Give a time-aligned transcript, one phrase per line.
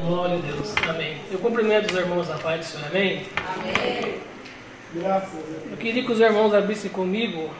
[0.00, 0.74] Glória a Deus.
[0.88, 1.20] Amém.
[1.30, 2.86] Eu cumprimento os irmãos da paz do Senhor.
[2.86, 3.26] Amém?
[3.36, 4.20] Amém.
[4.94, 5.70] Graças a Deus.
[5.70, 7.50] Eu queria que os irmãos abrissem comigo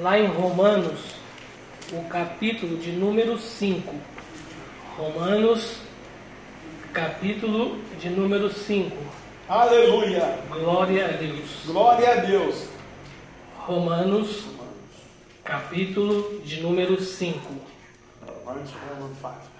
[0.00, 1.16] lá em Romanos,
[1.92, 3.94] o capítulo de número 5.
[4.96, 5.78] Romanos,
[6.92, 8.96] capítulo de número 5.
[9.48, 10.38] Aleluia.
[10.48, 11.62] Glória a Deus.
[11.66, 12.68] Glória a Deus.
[13.58, 14.44] Romanos,
[15.42, 17.70] capítulo de número 5.
[18.44, 19.59] Romans 5.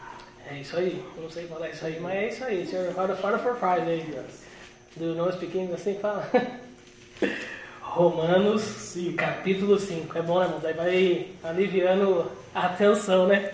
[0.51, 1.05] É isso aí.
[1.17, 2.67] Eu não sei falar isso aí, mas é isso aí.
[2.67, 4.25] Senhor, fora, fora for aí.
[4.97, 6.29] Do não speaking assim fala.
[7.81, 9.15] Romanos, Sim.
[9.15, 10.19] capítulo 5.
[10.19, 10.65] É bom, né, irmãos?
[10.65, 13.53] Aí vai aliviando a atenção, né?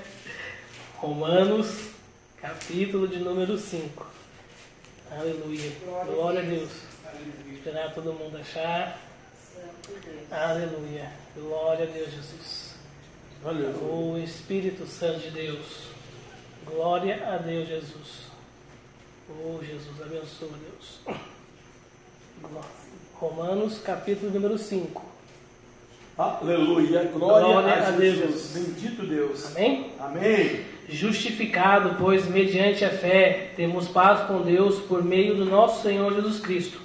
[0.96, 1.90] Romanos,
[2.40, 4.06] capítulo de número 5.
[5.10, 5.72] Aleluia.
[6.06, 6.70] Glória a Deus.
[7.52, 8.98] Esperar todo mundo achar.
[9.54, 10.32] Santo Deus.
[10.32, 11.12] Aleluia.
[11.34, 12.74] Glória a Deus, Jesus.
[13.44, 13.76] Aleluia.
[13.82, 15.85] O Espírito Santo de Deus.
[16.66, 18.26] Glória a Deus, Jesus.
[19.30, 21.00] Oh, Jesus, abençoa, Deus.
[23.14, 25.04] Romanos, capítulo número 5.
[26.18, 27.04] Aleluia.
[27.04, 28.52] Glória, Glória a a Deus.
[28.52, 29.54] Bendito Deus.
[29.54, 29.92] Amém?
[30.00, 30.64] Amém.
[30.88, 36.40] Justificado, pois, mediante a fé, temos paz com Deus por meio do nosso Senhor Jesus
[36.40, 36.80] Cristo,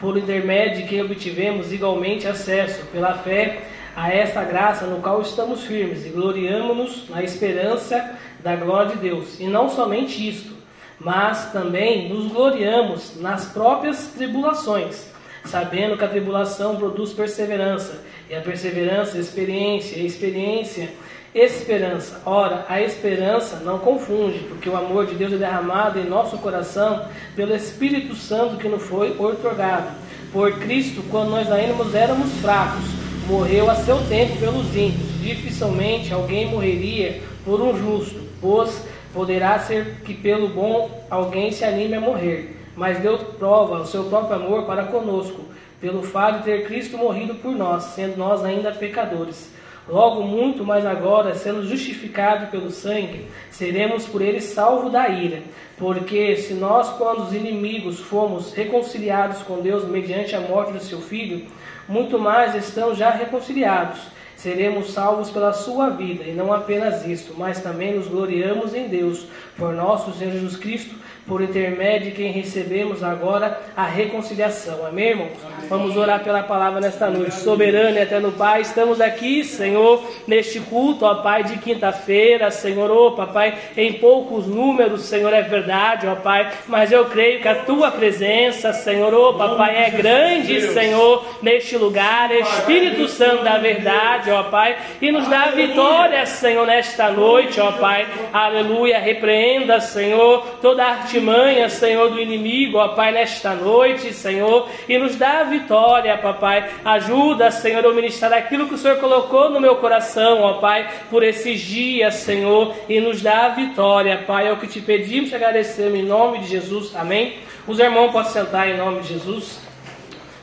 [0.00, 3.62] por intermédio de quem obtivemos igualmente acesso, pela fé,
[3.96, 9.38] a esta graça no qual estamos firmes e gloriamo-nos na esperança da glória de Deus.
[9.38, 10.52] E não somente isto,
[10.98, 15.06] mas também nos gloriamos nas próprias tribulações,
[15.44, 20.90] sabendo que a tribulação produz perseverança, e a perseverança, experiência, e a experiência,
[21.34, 22.22] esperança.
[22.24, 27.06] Ora, a esperança não confunde, porque o amor de Deus é derramado em nosso coração
[27.34, 29.88] pelo Espírito Santo que nos foi outorgado.
[30.32, 35.20] Por Cristo, quando nós ainda éramos fracos, morreu a seu tempo pelos ímpios.
[35.20, 41.94] Dificilmente alguém morreria por um justo, pois poderá ser que pelo bom alguém se anime
[41.94, 42.56] a morrer.
[42.76, 45.42] Mas Deus prova o seu próprio amor para conosco,
[45.80, 49.52] pelo fato de ter Cristo morrido por nós, sendo nós ainda pecadores.
[49.86, 55.42] Logo, muito mais agora, sendo justificados pelo sangue, seremos por ele salvos da ira.
[55.76, 61.00] Porque se nós, quando os inimigos, fomos reconciliados com Deus mediante a morte do seu
[61.02, 61.46] Filho,
[61.88, 64.00] muito mais estamos já reconciliados.
[64.36, 69.26] Seremos salvos pela sua vida, e não apenas isto, mas também nos gloriamos em Deus,
[69.56, 70.94] por nosso Senhor Jesus Cristo,
[71.26, 74.84] por intermédio de quem recebemos agora a reconciliação.
[74.86, 75.32] Amém, irmãos?
[75.68, 77.34] Vamos orar pela palavra nesta noite.
[77.34, 83.12] Soberano e eterno Pai, estamos aqui, Senhor, neste culto, ó Pai, de quinta-feira, Senhor, ó
[83.12, 87.90] Papai, em poucos números, Senhor, é verdade, ó Pai, mas eu creio que a Tua
[87.90, 94.76] presença, Senhor, ó Papai, é grande, Senhor, neste lugar, Espírito Santo da verdade, ó Pai,
[95.00, 101.68] e nos dá vitória, Senhor, nesta noite, ó Pai, aleluia, repreenda, Senhor, toda a artimanha,
[101.68, 106.68] Senhor, do inimigo, ó Pai, nesta noite, Senhor, e nos dá a vitória, papai.
[106.84, 111.22] Ajuda, Senhor, a ministrar aquilo que o Senhor colocou no meu coração, ó Pai, por
[111.22, 114.48] esses dias, Senhor, e nos dá a vitória, Pai.
[114.48, 117.38] É o que te pedimos e agradecemos em nome de Jesus, amém.
[117.66, 119.60] Os irmãos podem sentar em nome de Jesus.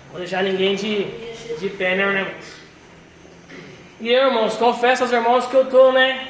[0.05, 1.05] Não vou deixar ninguém de,
[1.59, 2.61] de pé, né, irmãos?
[3.99, 6.27] E eu, irmãos, confesso aos irmãos que eu estou, né,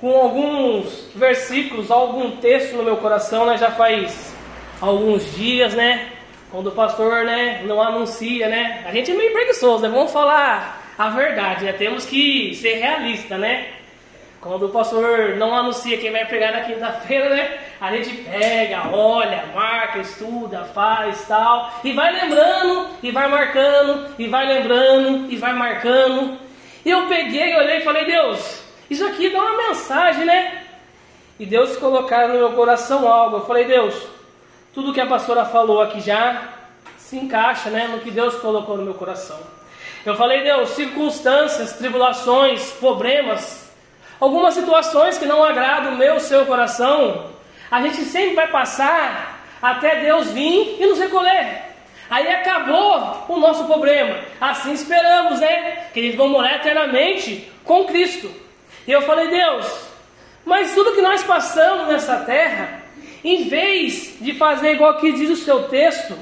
[0.00, 4.34] com alguns versículos, algum texto no meu coração, né, já faz
[4.80, 6.08] alguns dias, né,
[6.50, 10.82] quando o pastor, né, não anuncia, né, a gente é meio preguiçoso, né, vamos falar
[10.98, 13.68] a verdade, né, temos que ser realista, né,
[14.38, 19.44] quando o pastor não anuncia quem vai pregar na quinta-feira, né, a gente pega, olha,
[19.54, 25.54] marca, estuda, faz, tal, e vai lembrando, e vai marcando, e vai lembrando, e vai
[25.54, 26.38] marcando,
[26.84, 30.62] e eu peguei, olhei e falei, Deus, isso aqui dá uma mensagem, né?
[31.38, 33.36] E Deus colocar no meu coração algo.
[33.36, 33.94] Eu falei, Deus,
[34.72, 36.48] tudo que a pastora falou aqui já
[36.96, 39.38] se encaixa, né, no que Deus colocou no meu coração.
[40.04, 43.70] Eu falei, Deus, circunstâncias, tribulações, problemas,
[44.20, 47.26] algumas situações que não agradam o meu, seu coração,
[47.70, 51.62] a gente sempre vai passar até Deus vir e nos recolher.
[52.08, 54.18] Aí acabou o nosso problema.
[54.40, 55.88] Assim esperamos, né?
[55.92, 58.45] Que eles vão morar eternamente com Cristo.
[58.86, 59.66] E eu falei, Deus,
[60.44, 62.82] mas tudo que nós passamos nessa terra,
[63.24, 66.16] em vez de fazer igual que diz o seu texto,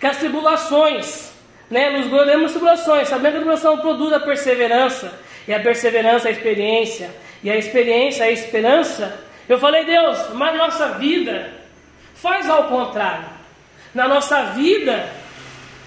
[0.00, 1.32] que as tribulações,
[1.70, 5.12] né, nos gloriamos tribulações, sabendo que a tribulação produz a perseverança,
[5.46, 9.20] e a perseverança é a experiência, e a experiência é a esperança.
[9.48, 11.52] Eu falei, Deus, mas nossa vida
[12.14, 13.26] faz ao contrário.
[13.94, 15.08] Na nossa vida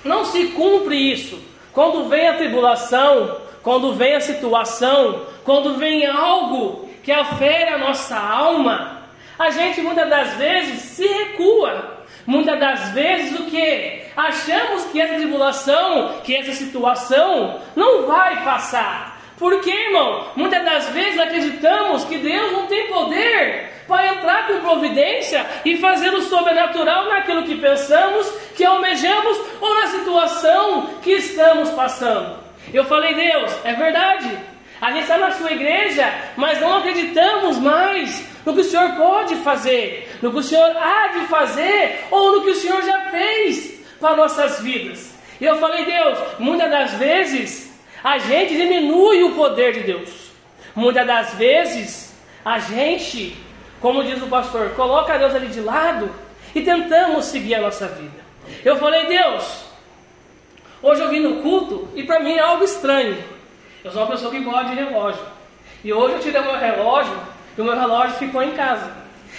[0.04, 1.42] não se cumpre isso.
[1.72, 8.18] Quando vem a tribulação, quando vem a situação, quando vem algo que afere a nossa
[8.18, 9.04] alma,
[9.40, 12.04] a gente muitas das vezes se recua.
[12.26, 14.04] Muitas das vezes o que?
[14.16, 19.20] Achamos que essa tribulação, que essa situação não vai passar.
[19.38, 20.28] Por quê, irmão?
[20.36, 26.14] Muitas das vezes acreditamos que Deus não tem poder para entrar com providência e fazer
[26.14, 32.43] o sobrenatural naquilo que pensamos, que almejamos ou na situação que estamos passando.
[32.72, 34.38] Eu falei, Deus, é verdade.
[34.80, 39.36] A gente está na sua igreja, mas não acreditamos mais no que o Senhor pode
[39.38, 43.80] fazer, no que o Senhor há de fazer ou no que o Senhor já fez
[44.00, 45.14] para nossas vidas.
[45.40, 47.74] E eu falei, Deus, muitas das vezes
[48.04, 50.32] a gente diminui o poder de Deus.
[50.76, 52.14] Muitas das vezes
[52.44, 53.38] a gente,
[53.80, 56.14] como diz o pastor, coloca Deus ali de lado
[56.54, 58.24] e tentamos seguir a nossa vida.
[58.66, 59.63] Eu falei, Deus,
[60.84, 63.18] hoje eu vim no culto e para mim é algo estranho.
[63.84, 65.26] Eu sou uma pessoa que gosta de relógio.
[65.84, 67.18] E hoje eu tirei meu relógio
[67.58, 68.92] e o meu relógio ficou em casa.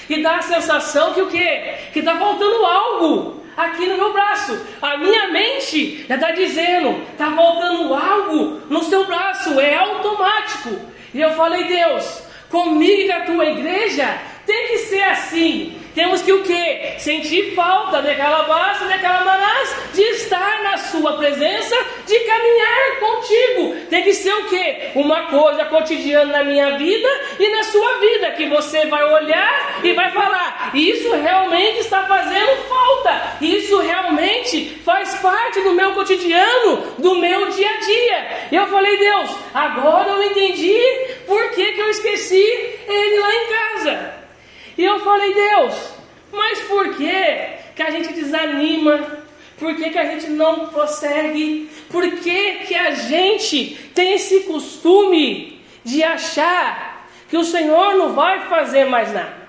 [0.08, 1.74] E dá a sensação que o quê?
[1.92, 4.58] Que está faltando algo aqui no meu braço.
[4.82, 10.76] A minha mente já está dizendo, está faltando algo no seu braço, é automático.
[11.12, 15.80] E eu falei, Deus, comigo e com a tua igreja tem que ser assim.
[15.94, 16.96] Temos que o quê?
[16.98, 23.76] Sentir falta daquela base, daquela manás, de estar na sua presença, de caminhar contigo.
[23.88, 24.90] Tem que ser o quê?
[24.96, 27.08] Uma coisa cotidiana na minha vida
[27.38, 32.56] e na sua vida, que você vai olhar e vai falar: isso realmente está fazendo
[32.68, 38.48] falta, isso realmente faz parte do meu cotidiano, do meu dia a dia.
[38.50, 40.80] E eu falei, Deus, agora eu entendi
[41.24, 42.44] por que, que eu esqueci
[42.88, 44.23] ele lá em casa.
[44.76, 45.94] E eu falei, Deus,
[46.32, 49.24] mas por que, que a gente desanima?
[49.58, 51.70] Por que, que a gente não prossegue?
[51.90, 58.48] Por que, que a gente tem esse costume de achar que o Senhor não vai
[58.48, 59.44] fazer mais nada?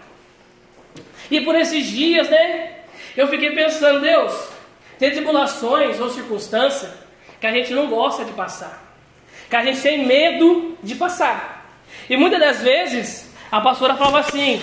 [1.29, 2.71] E por esses dias, né?
[3.17, 4.49] Eu fiquei pensando, Deus,
[4.99, 6.91] tem tribulações ou circunstâncias
[7.39, 8.95] que a gente não gosta de passar,
[9.49, 11.77] que a gente tem medo de passar.
[12.09, 14.61] E muitas das vezes a pastora falava assim: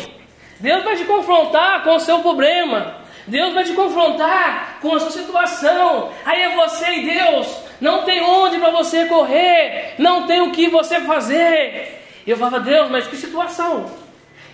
[0.63, 3.03] Deus vai te confrontar com o seu problema.
[3.27, 6.13] Deus vai te confrontar com a sua situação.
[6.25, 7.63] Aí é você e Deus.
[7.81, 9.97] Não tem onde para você correr.
[9.99, 12.01] Não tem o que você fazer.
[12.25, 13.91] E eu falava, Deus, mas que situação?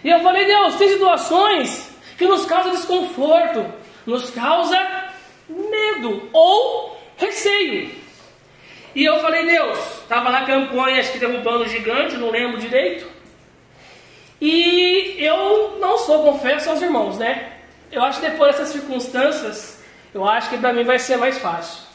[0.02, 3.66] E eu falei, Deus, tem situações que nos causam desconforto,
[4.06, 4.78] nos causa
[5.46, 7.90] medo ou receio.
[8.94, 13.06] E eu falei, Deus, estava na campanha, acho que derrubando o gigante, não lembro direito.
[14.40, 17.52] E eu não sou, confesso aos irmãos, né?
[17.90, 19.82] Eu acho que depois dessas circunstâncias,
[20.14, 21.88] eu acho que para mim vai ser mais fácil.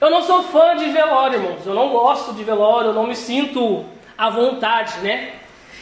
[0.00, 1.66] Eu não sou fã de velório, irmãos.
[1.66, 3.84] Eu não gosto de velório, eu não me sinto
[4.16, 5.32] à vontade, né?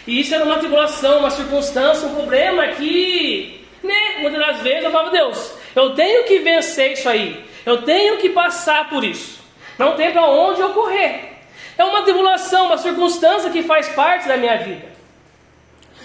[0.06, 4.90] E isso era uma tribulação, uma circunstância, um problema que, né, muitas das vezes eu
[4.90, 7.44] falo, Deus, eu tenho que vencer isso aí.
[7.66, 9.40] Eu tenho que passar por isso.
[9.76, 11.37] Não tem para onde eu correr.
[11.76, 14.95] É uma tribulação, uma circunstância que faz parte da minha vida.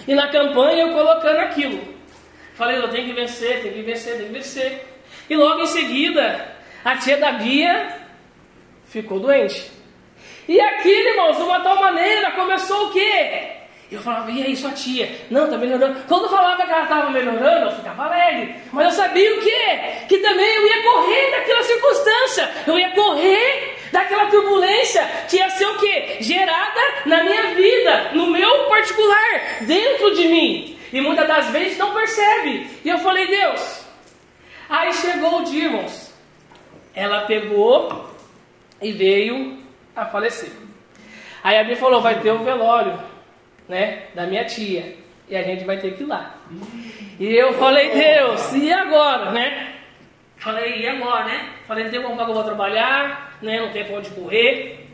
[0.06, 1.92] E na campanha eu colocando aquilo.
[2.54, 4.86] Falei, eu tenho que vencer, tenho que vencer, tenho que vencer.
[5.28, 6.54] E logo em seguida,
[6.84, 7.96] a tia da Bia
[8.86, 9.70] ficou doente.
[10.48, 13.52] E aquilo, irmãos, de uma tal maneira, começou o quê?
[13.90, 15.10] Eu falava, e aí, sua tia?
[15.30, 16.00] Não, tá melhorando.
[16.08, 18.54] Quando falava que ela estava melhorando, eu ficava alegre.
[18.72, 20.06] Mas eu sabia o quê?
[20.08, 22.50] Que também eu ia correr daquela circunstância.
[22.66, 26.16] Eu ia correr daquela turbulência que ia ser o quê?
[26.20, 30.78] Gerada na minha vida, no meu particular, dentro de mim.
[30.92, 32.66] E muitas das vezes não percebe.
[32.84, 33.84] E eu falei, Deus.
[34.68, 35.86] Aí chegou o dia.
[36.94, 38.10] Ela pegou
[38.80, 39.58] e veio
[39.94, 40.50] a falecer.
[41.44, 42.98] Aí a Bia falou, vai ter o um velório,
[43.68, 44.96] né, da minha tia.
[45.28, 46.36] E a gente vai ter que ir lá.
[47.18, 49.71] E eu falei, Deus, e agora, né?
[50.42, 51.50] Falei, e agora, né?
[51.68, 53.60] Falei, não tem como eu vou trabalhar, né?
[53.60, 54.88] Não tem pra onde correr.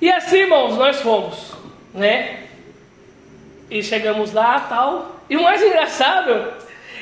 [0.00, 1.52] E assim, irmãos, nós fomos,
[1.94, 2.40] né?
[3.70, 5.22] E chegamos lá tal.
[5.30, 6.52] E o mais engraçado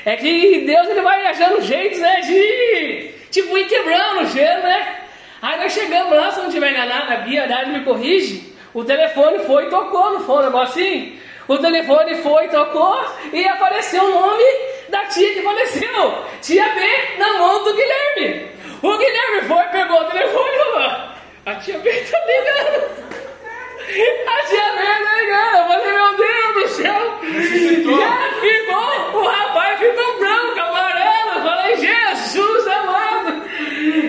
[0.04, 2.20] é que Deus ele vai achando jeitos, né?
[2.20, 4.98] De tipo ir quebrando o gelo, né?
[5.40, 8.54] Aí nós chegamos lá, se não tiver enganado, a Bia a me corrige.
[8.74, 11.18] O telefone foi e tocou, não foi um negócio assim?
[11.48, 13.02] O telefone foi, tocou
[13.32, 14.44] e apareceu o nome
[14.90, 16.24] da tia que faleceu.
[16.42, 16.80] Tia B
[17.18, 18.50] na mão do Guilherme.
[18.82, 21.10] O Guilherme foi, pegou o telefone e falou:
[21.46, 23.10] A tia B tá ligando.
[24.26, 25.56] A tia B tá ligando.
[25.56, 27.20] Eu falei: Meu Deus do céu.
[27.98, 31.30] Já ficou, o rapaz ficou branco, amarelo.
[31.34, 33.42] Eu falei: Jesus amado.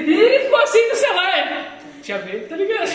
[0.08, 1.80] E ficou assim no celular.
[2.02, 2.88] Tia B tá ligando.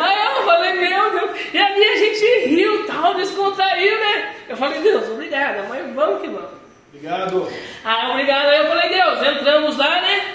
[0.00, 1.30] Aí eu falei: Meu Deus.
[1.52, 4.34] E ali a gente riu, tal, descontraiu, né?
[4.48, 6.63] Eu falei: Deus, obrigado obrigada, mas vamos que vamos.
[6.94, 7.48] Obrigado.
[7.84, 8.46] Ah, obrigado.
[8.46, 10.34] Aí eu falei, Deus, entramos lá, né?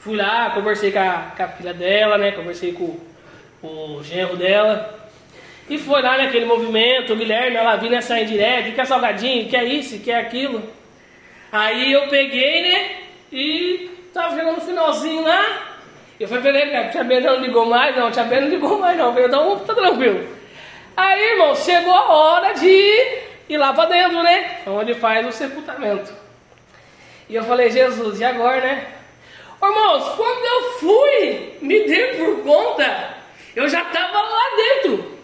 [0.00, 2.32] Fui lá, conversei com a, com a filha dela, né?
[2.32, 2.98] Conversei com,
[3.62, 4.94] com o genro dela.
[5.68, 9.98] E foi lá naquele movimento, o Guilherme, ela vinha nessa indireta, quer salgadinho, quer isso,
[10.00, 10.62] quer aquilo.
[11.50, 12.90] Aí eu peguei, né?
[13.32, 15.66] E tava chegando no finalzinho lá.
[16.20, 18.98] Eu falei ele, cara, tia Bena não ligou mais, não, tia Bena não ligou mais,
[18.98, 19.12] não.
[19.12, 20.26] Veio, então tá tranquilo.
[20.96, 24.60] Aí, irmão, chegou a hora de ir lá pra dentro, né?
[24.66, 26.12] Onde faz o sepultamento.
[27.28, 28.86] E eu falei, Jesus, e agora, né?
[29.62, 33.16] Irmãos, quando eu fui, me dei por conta,
[33.56, 35.18] eu já tava lá dentro.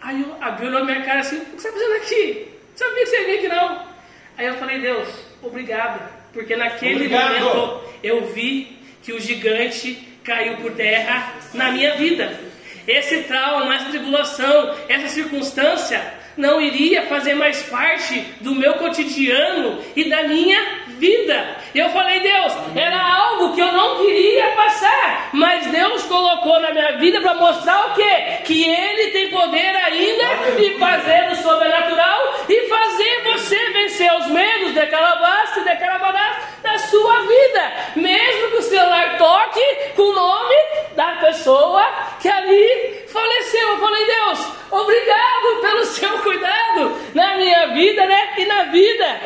[0.00, 2.48] Aí eu abriu na minha cara assim, o que você está fazendo aqui?
[2.70, 3.86] Não sabia que você vir aqui não.
[4.36, 5.08] Aí eu falei, Deus,
[5.42, 6.00] obrigado.
[6.32, 7.40] Porque naquele Obrigado.
[7.40, 12.38] momento eu vi que o gigante caiu por terra na minha vida.
[12.86, 20.08] Esse trauma, essa tribulação, essa circunstância não iria fazer mais parte do meu cotidiano e
[20.08, 21.56] da minha vida.
[21.74, 26.96] Eu falei, Deus, era algo que eu não queria passar, mas Deus colocou na minha
[26.98, 28.42] vida para mostrar o quê?
[28.44, 34.74] Que Ele tem poder ainda de fazer o sobrenatural e fazer você vencer os medos
[34.74, 39.64] de calabasta e de carabanás da sua vida, mesmo que o celular toque
[39.94, 40.54] com o nome
[40.94, 41.84] da pessoa
[42.20, 43.68] que ali faleceu.
[43.68, 45.35] Eu falei, Deus, obrigado
[47.16, 48.34] na minha vida, né?
[48.36, 49.20] E na vida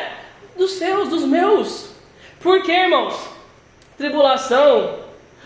[0.55, 1.91] dos seus, dos meus.
[2.39, 3.29] Porque, irmãos,
[3.97, 4.99] tribulação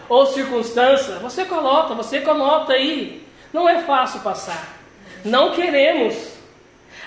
[0.07, 3.25] ou circunstância, você coloca, você coloca aí.
[3.51, 4.77] Não é fácil passar.
[5.23, 6.35] Não queremos.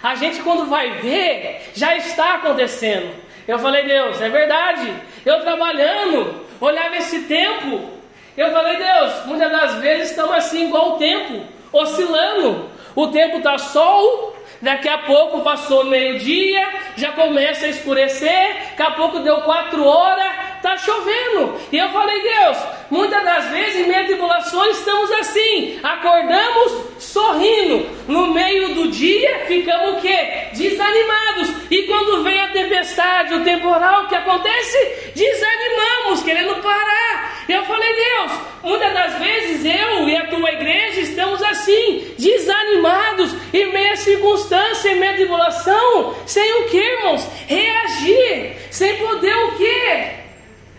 [0.03, 3.15] A gente quando vai ver, já está acontecendo.
[3.47, 4.93] Eu falei, Deus, é verdade.
[5.25, 7.89] Eu trabalhando, olhava esse tempo.
[8.37, 12.69] Eu falei, Deus, muitas das vezes estamos assim igual o tempo, oscilando.
[12.97, 18.91] O tempo está sol, daqui a pouco passou meio-dia, já começa a escurecer, daqui a
[18.93, 21.59] pouco deu quatro horas, está chovendo.
[21.73, 22.59] E eu falei, Deus,
[22.91, 29.99] muitas das vezes em a tribulações estamos assim, acordamos sorrindo, no meio do dia ficamos
[29.99, 30.49] o quê?
[30.55, 31.51] Desanimados.
[31.71, 35.13] E quando vem a tempestade, o temporal, o que acontece?
[35.15, 37.45] Desanimamos, querendo parar.
[37.49, 43.73] Eu falei, Deus, muitas das vezes eu e a tua igreja estamos assim, desanimados, em
[43.73, 47.27] meio a circunstância, em meio a tribulação, sem o que, irmãos?
[47.47, 50.28] Reagir, sem poder o quê?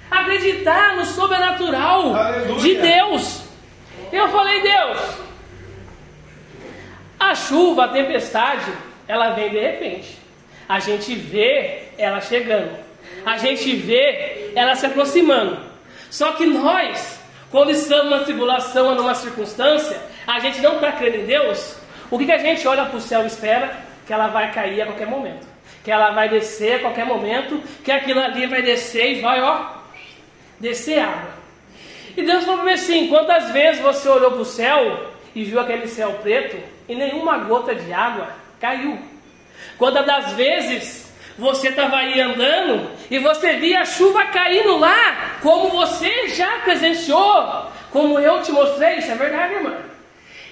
[0.09, 2.59] Acreditar no sobrenatural Aleluia.
[2.59, 3.43] de Deus.
[4.11, 4.97] Eu falei, Deus,
[7.19, 8.71] a chuva, a tempestade,
[9.07, 10.17] ela vem de repente.
[10.67, 12.77] A gente vê ela chegando.
[13.25, 15.59] A gente vê ela se aproximando.
[16.09, 17.19] Só que nós,
[17.51, 21.77] quando estamos numa tribulação ou numa circunstância, a gente não está crendo em Deus.
[22.09, 23.77] O que, que a gente olha para o céu e espera?
[24.07, 25.47] Que ela vai cair a qualquer momento.
[25.83, 27.61] Que ela vai descer a qualquer momento.
[27.83, 29.78] Que aquilo ali vai descer e vai, ó,
[30.59, 31.39] descer água.
[32.15, 35.59] E Deus falou para mim assim: quantas vezes você olhou para o céu e viu
[35.59, 38.99] aquele céu preto e nenhuma gota de água caiu?
[39.77, 45.69] Quantas das vezes você estava aí andando e você via a chuva caindo lá, como
[45.69, 48.97] você já presenciou, como eu te mostrei?
[48.97, 49.77] Isso é verdade, irmã.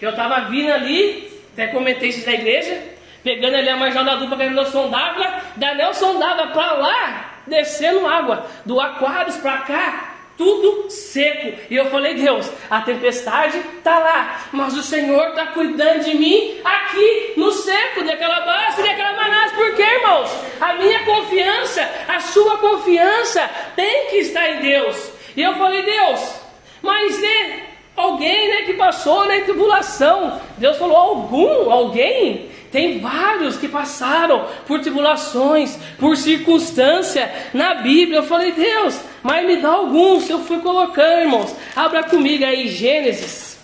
[0.02, 2.82] Eu estava vindo ali, até comentei isso na igreja,
[3.24, 8.08] pegando ali a marginal da dupla da Nelson Dávila, da Nelson Dávila para lá, descendo
[8.08, 11.58] água, do Aquários para cá, tudo seco.
[11.70, 16.60] E eu falei, Deus, a tempestade está lá, mas o Senhor está cuidando de mim
[16.64, 19.52] aqui no seco, daquela base, daquela manás.
[19.54, 20.30] Por quê, irmãos?
[20.62, 25.12] A minha confiança, a sua confiança tem que estar em Deus.
[25.36, 26.36] E eu falei, Deus,
[26.82, 27.64] mas né,
[27.96, 30.40] alguém né, que passou na tribulação.
[30.58, 32.52] Deus falou, algum, alguém?
[32.72, 38.20] Tem vários que passaram por tribulações, por circunstância na Bíblia.
[38.20, 40.30] Eu falei, Deus, mas me dá alguns.
[40.30, 41.56] Eu fui colocando, irmãos.
[41.76, 43.58] Abra comigo aí Gênesis.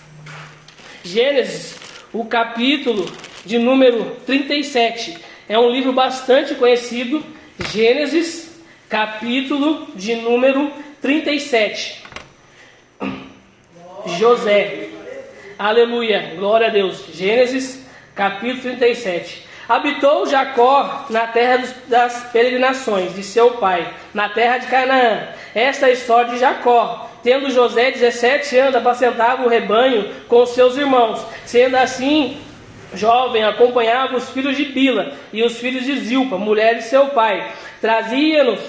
[1.04, 1.76] Gênesis,
[2.14, 3.12] o capítulo
[3.46, 5.18] de número 37.
[5.50, 7.24] É um livro bastante conhecido.
[7.72, 8.58] Gênesis,
[8.88, 12.04] capítulo de número 37.
[14.18, 14.90] José.
[15.60, 16.36] Aleluia.
[16.38, 17.06] Glória a Deus.
[17.14, 17.83] Gênesis
[18.16, 19.44] capítulo 37.
[19.68, 25.30] Habitou Jacó na terra das peregrinações de seu pai, na terra de Canaã.
[25.56, 27.10] Esta é a história de Jacó.
[27.24, 31.26] Tendo José 17 anos, apacentava o rebanho com seus irmãos.
[31.46, 32.42] Sendo assim,
[32.94, 37.50] jovem, acompanhava os filhos de Bila e os filhos de Zilpa, mulher de seu pai.
[37.80, 38.60] Trazia-nos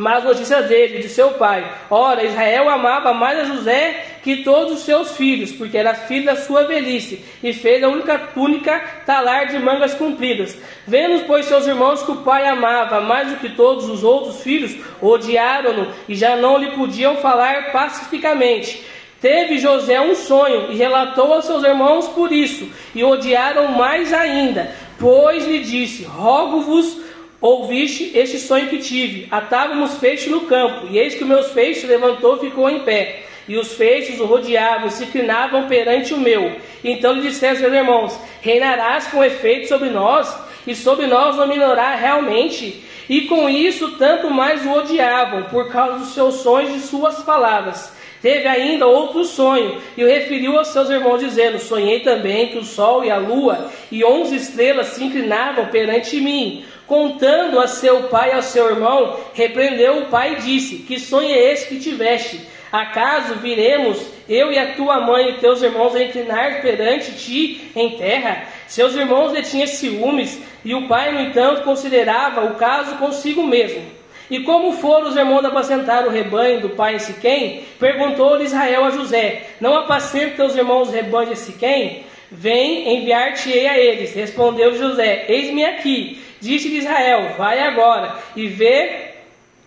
[0.00, 1.70] mas notícias dele, de seu pai.
[1.90, 6.36] Ora, Israel amava mais a José que todos os seus filhos, porque era filho da
[6.36, 10.56] sua velhice, e fez a única túnica talar de mangas compridas.
[10.86, 14.74] Vendo, pois, seus irmãos que o pai amava mais do que todos os outros filhos,
[15.02, 18.82] odiaram-no e já não lhe podiam falar pacificamente.
[19.20, 24.74] Teve José um sonho e relatou aos seus irmãos por isso, e odiaram mais ainda,
[24.98, 26.99] pois lhe disse: Rogo-vos
[27.40, 29.26] Ouviste este sonho que tive.
[29.30, 33.22] Atávamos feixes no campo, e eis que meus feixes levantou e ficou em pé.
[33.48, 36.54] E os feixes o rodeavam e se inclinavam perante o meu.
[36.84, 42.84] Então lhe disseram seus irmãos: Reinarás com efeito sobre nós, e sobre nós dominará realmente.
[43.08, 47.98] E com isso, tanto mais o odiavam, por causa dos seus sonhos e suas palavras.
[48.22, 52.64] Teve ainda outro sonho, e o referiu aos seus irmãos, dizendo: Sonhei também que o
[52.64, 56.64] sol e a lua e onze estrelas se inclinavam perante mim.
[56.90, 61.32] Contando a seu pai e ao seu irmão, repreendeu o pai e disse: Que sonho
[61.32, 62.40] é esse que tiveste?
[62.72, 67.90] Acaso viremos, eu e a tua mãe e teus irmãos, a inclinar perante ti em
[67.90, 68.42] terra?
[68.66, 73.82] Seus irmãos detinham ciúmes, e o pai, no entanto, considerava o caso consigo mesmo.
[74.28, 78.90] E como foram os irmãos apacentar o rebanho do pai em Siquém, perguntou-lhe Israel a
[78.90, 82.04] José: Não apacenta teus irmãos o rebanho de Siquém?
[82.32, 84.12] Vem, enviar-te-ei a eles.
[84.12, 86.29] Respondeu José: Eis-me aqui.
[86.40, 89.10] Disse-lhe Israel: Vai agora e vê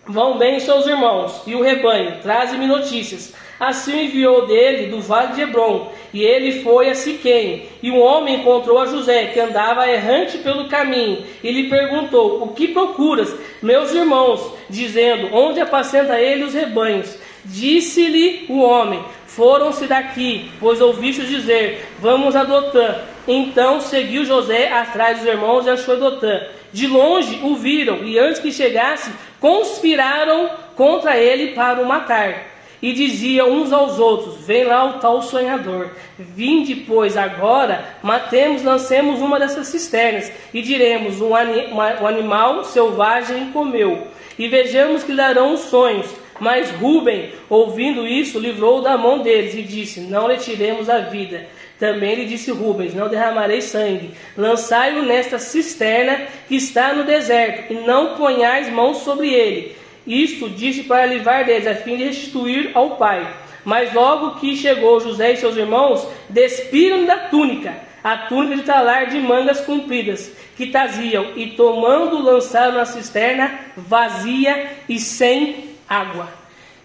[0.06, 3.32] vão bem seus irmãos e o rebanho, traze-me notícias.
[3.58, 7.68] Assim enviou dele do vale de Hebron, e ele foi a Siquém.
[7.82, 12.48] E um homem encontrou a José, que andava errante pelo caminho, e lhe perguntou: O
[12.48, 14.52] que procuras, meus irmãos?
[14.68, 17.16] Dizendo: Onde apacenta ele os rebanhos?
[17.44, 22.96] Disse-lhe o homem: Foram-se daqui, pois ouviste dizer: Vamos a Dotã.
[23.26, 26.42] Então seguiu José atrás dos irmãos e achou Dotã.
[26.72, 32.54] De longe o viram e antes que chegasse, conspiraram contra ele para o matar.
[32.82, 35.90] E diziam uns aos outros: Vem lá o tal sonhador.
[36.18, 44.06] Vinde, pois, agora, matemos, lancemos uma dessas cisternas, e diremos: Um, um animal selvagem comeu.
[44.38, 46.06] E vejamos que darão os sonhos.
[46.40, 51.46] Mas Ruben, ouvindo isso, livrou da mão deles e disse: Não lhe tiremos a vida.
[51.78, 54.12] Também lhe disse Rubens: Não derramarei sangue.
[54.36, 59.76] Lançai-o nesta cisterna que está no deserto, e não ponhais mãos sobre ele.
[60.06, 63.26] Isto disse para livrar deles, a fim de restituir ao pai.
[63.64, 69.06] Mas logo que chegou José e seus irmãos, despiram da túnica, a túnica de talar
[69.06, 76.28] de mangas compridas, que traziam, e tomando, lançaram na cisterna vazia e sem água.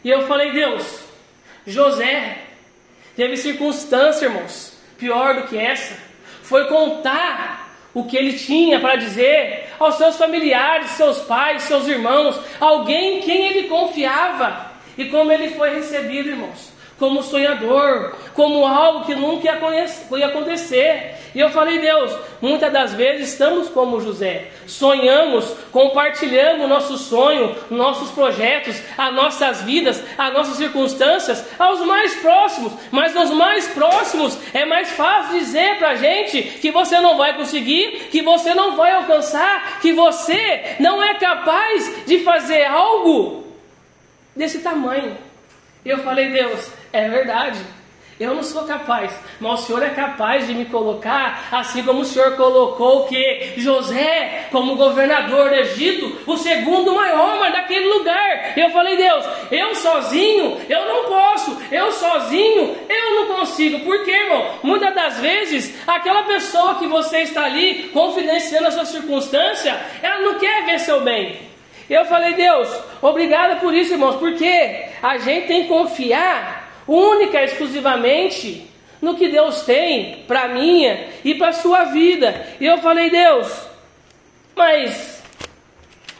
[0.03, 1.03] E eu falei, Deus,
[1.67, 2.37] José
[3.17, 4.68] teve circunstância, irmãos,
[4.99, 5.95] pior do que essa,
[6.43, 12.39] foi contar o que ele tinha para dizer aos seus familiares, seus pais, seus irmãos,
[12.59, 19.05] alguém em quem ele confiava, e como ele foi recebido, irmãos como sonhador, como algo
[19.05, 21.15] que nunca ia, acontecer.
[21.33, 28.11] E eu falei, Deus, muitas das vezes estamos como José, sonhamos, compartilhamos nosso sonho, nossos
[28.11, 34.65] projetos, as nossas vidas, as nossas circunstâncias aos mais próximos, mas aos mais próximos é
[34.65, 38.91] mais fácil dizer para a gente que você não vai conseguir, que você não vai
[38.91, 43.47] alcançar, que você não é capaz de fazer algo
[44.35, 45.15] desse tamanho.
[45.85, 47.59] E eu falei, Deus, é verdade.
[48.19, 52.05] Eu não sou capaz, mas o Senhor é capaz de me colocar, assim como o
[52.05, 58.57] Senhor colocou que José, como governador do Egito, o segundo maior mas daquele lugar.
[58.57, 63.79] Eu falei, Deus, eu sozinho, eu não posso, eu sozinho, eu não consigo.
[63.85, 64.55] Por quê, irmão?
[64.63, 70.37] Muitas das vezes, aquela pessoa que você está ali confidenciando a sua circunstância, ela não
[70.37, 71.39] quer ver seu bem.
[71.89, 72.69] Eu falei, Deus,
[73.01, 76.58] obrigado por isso, irmãos, porque a gente tem que confiar
[76.89, 78.67] única e exclusivamente
[79.01, 82.47] no que Deus tem para minha e para sua vida.
[82.59, 83.47] E eu falei, Deus,
[84.55, 85.23] mas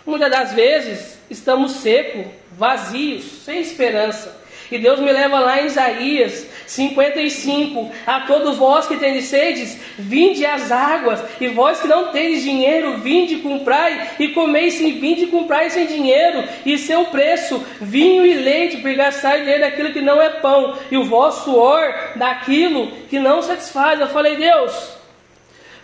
[0.06, 4.40] muitas das vezes estamos secos, vazios, sem esperança.
[4.72, 7.92] E Deus me leva lá em Isaías 55.
[8.06, 11.24] A todos vós que tendes sedes, vinde às águas.
[11.42, 14.12] E vós que não tendes dinheiro, vinde comprai.
[14.20, 16.44] E comeis sem vinde comprai sem dinheiro.
[16.66, 20.78] E seu preço, vinho e leite, por gastar dinheiro daquilo que não é pão.
[20.92, 24.00] E o vosso suor daquilo que não satisfaz.
[24.00, 24.94] Eu falei, Deus,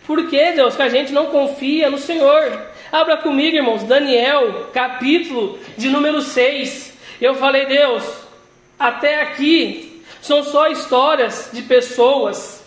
[0.06, 2.62] por que, Deus, que a gente não confia no Senhor?
[2.92, 6.96] Abra comigo, irmãos, Daniel, capítulo de número 6.
[7.20, 8.04] Eu falei, Deus,
[8.78, 9.85] até aqui
[10.26, 12.64] são só histórias de pessoas,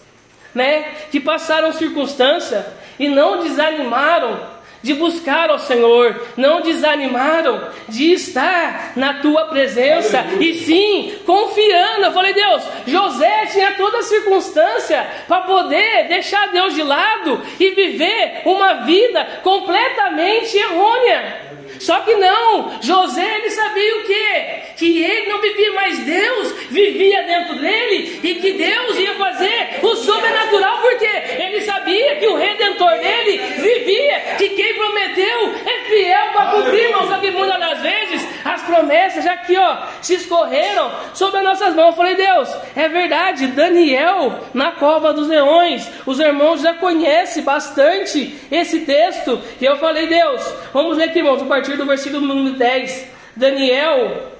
[0.55, 2.65] né, que passaram circunstância
[2.99, 10.55] e não desanimaram de buscar ao Senhor, não desanimaram de estar na tua presença e
[10.55, 12.05] sim confiando.
[12.05, 17.71] Eu falei, Deus, José tinha toda a circunstância para poder deixar Deus de lado e
[17.71, 21.58] viver uma vida completamente errônea.
[21.79, 24.77] Só que não, José ele sabia o que?
[24.77, 29.97] Que ele não vivia mais Deus, vivia dentro dele e que Deus ia fazer o
[29.97, 36.51] sobrenatural, porque ele sabia que o redentor dele vivia, que quem prometeu é fiel para
[36.51, 41.39] cumprir, mas só que muitas das vezes as promessas já aqui ó, se escorreram sobre
[41.39, 41.89] as nossas mãos.
[41.89, 48.37] Eu falei, Deus, é verdade, Daniel na cova dos leões, os irmãos já conhecem bastante
[48.51, 52.57] esse texto, e eu falei, Deus, vamos ler aqui, irmãos, a partir do versículo número
[52.57, 53.09] 10.
[53.37, 54.38] Daniel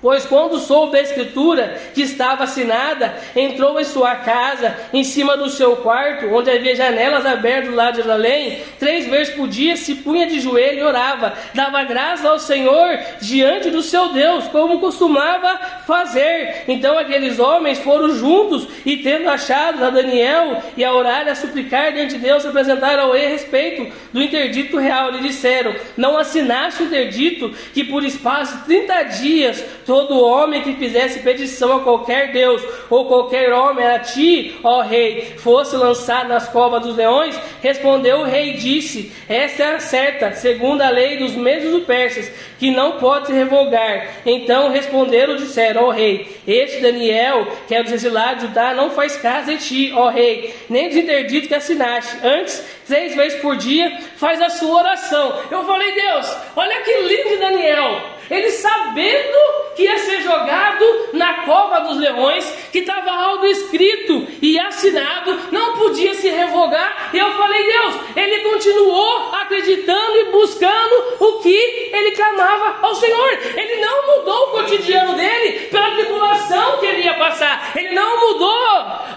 [0.00, 5.50] Pois quando soube a escritura que estava assinada, entrou em sua casa, em cima do
[5.50, 9.96] seu quarto, onde havia janelas abertas do lado de Jerusalém, três vezes por dia se
[9.96, 15.58] punha de joelho e orava, dava graças ao Senhor diante do seu Deus, como costumava
[15.84, 16.64] fazer.
[16.68, 21.34] Então aqueles homens foram juntos e tendo achado a Daniel e a orar e a
[21.34, 25.10] suplicar diante de Deus, apresentaram ao rei a respeito do interdito real.
[25.10, 30.74] Lhe disseram: Não assinaste o interdito que por espaço de 30 dias todo homem que
[30.74, 36.46] fizesse petição a qualquer Deus ou qualquer homem a ti, ó rei, fosse lançado nas
[36.46, 37.40] covas dos leões?
[37.62, 42.30] Respondeu o rei e disse: Esta é certa, segundo a lei dos medos do persas,
[42.58, 44.08] que não pode se revogar.
[44.26, 48.90] Então responderam e disseram: Ó rei, este Daniel, que é dos exilados de Judá, não
[48.90, 52.16] faz caso de ti, ó rei, nem dos interdito que assinaste.
[52.24, 55.42] Antes, três vezes por dia, faz a sua oração.
[55.50, 58.18] Eu falei, Deus, olha que lindo Daniel.
[58.30, 59.38] Ele sabendo
[59.74, 60.84] que ia ser jogado
[61.14, 67.10] na cova dos leões, que estava algo escrito e assinado, não podia se revogar.
[67.14, 73.38] E eu falei, Deus, ele continuou acreditando e buscando o que ele clamava ao Senhor.
[73.56, 76.37] Ele não mudou o cotidiano dele pela tribulação
[76.78, 77.72] que ele ia passar.
[77.76, 78.48] Ele não mudou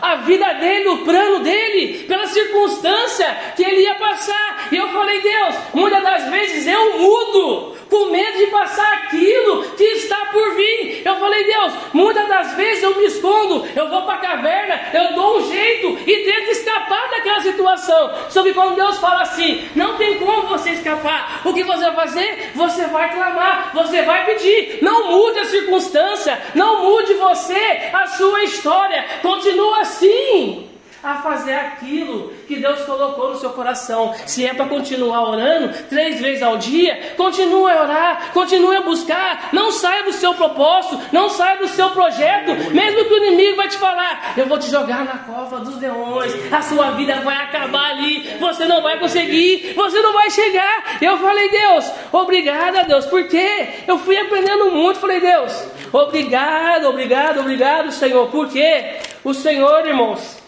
[0.02, 4.68] a vida dele, o plano dele, pela circunstância que ele ia passar.
[4.72, 9.84] E eu falei, Deus, muitas das vezes eu mudo com medo de passar aquilo que
[9.84, 11.02] está por vir.
[11.04, 15.14] Eu falei, Deus, muitas das vezes eu me escondo, eu vou para a caverna, eu
[15.14, 18.14] dou um jeito e tento escapar daquela situação.
[18.30, 21.96] Só que quando Deus fala assim, não tem como você escapar, o que você vai
[21.96, 22.52] fazer?
[22.56, 24.80] Você vai clamar, você vai pedir.
[24.82, 30.71] Não mude a circunstância, não mude você, a sua história, continua assim
[31.04, 34.14] a fazer aquilo que Deus colocou no seu coração.
[34.26, 39.50] Se é para continuar orando três vezes ao dia, continue a orar, continue a buscar.
[39.52, 43.68] Não saia do seu propósito, não saia do seu projeto, mesmo que o inimigo vai
[43.68, 47.92] te falar: Eu vou te jogar na cova dos leões, a sua vida vai acabar
[47.92, 50.98] ali, você não vai conseguir, você não vai chegar.
[51.02, 55.00] Eu falei, Deus, obrigado Deus, porque eu fui aprendendo muito.
[55.00, 60.41] Falei, Deus, obrigado, obrigado, obrigado, Senhor, porque o Senhor, irmãos,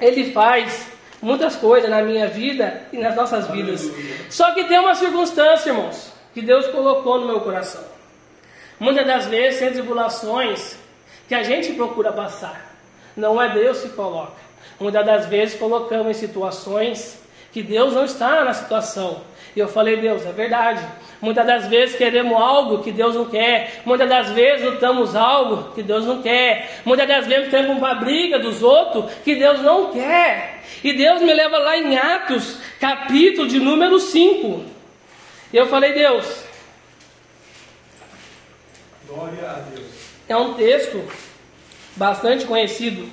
[0.00, 0.86] ele faz
[1.20, 3.90] muitas coisas na minha vida e nas nossas vidas.
[4.30, 7.82] Só que tem uma circunstância, irmãos, que Deus colocou no meu coração.
[8.78, 10.76] Muitas das vezes tem tribulações
[11.26, 12.76] que a gente procura passar.
[13.16, 14.36] Não é Deus que coloca.
[14.78, 17.18] Muitas das vezes colocamos em situações
[17.50, 19.22] que Deus não está na situação.
[19.56, 20.86] E eu falei, Deus, é verdade.
[21.18, 23.80] Muitas das vezes queremos algo que Deus não quer.
[23.86, 26.82] Muitas das vezes lutamos algo que Deus não quer.
[26.84, 30.62] Muitas das vezes temos uma briga dos outros que Deus não quer.
[30.84, 34.62] E Deus me leva lá em Atos, capítulo de número 5.
[35.50, 36.44] E eu falei, Deus.
[39.08, 39.86] Glória a Deus.
[40.28, 41.02] É um texto
[41.96, 43.10] bastante conhecido.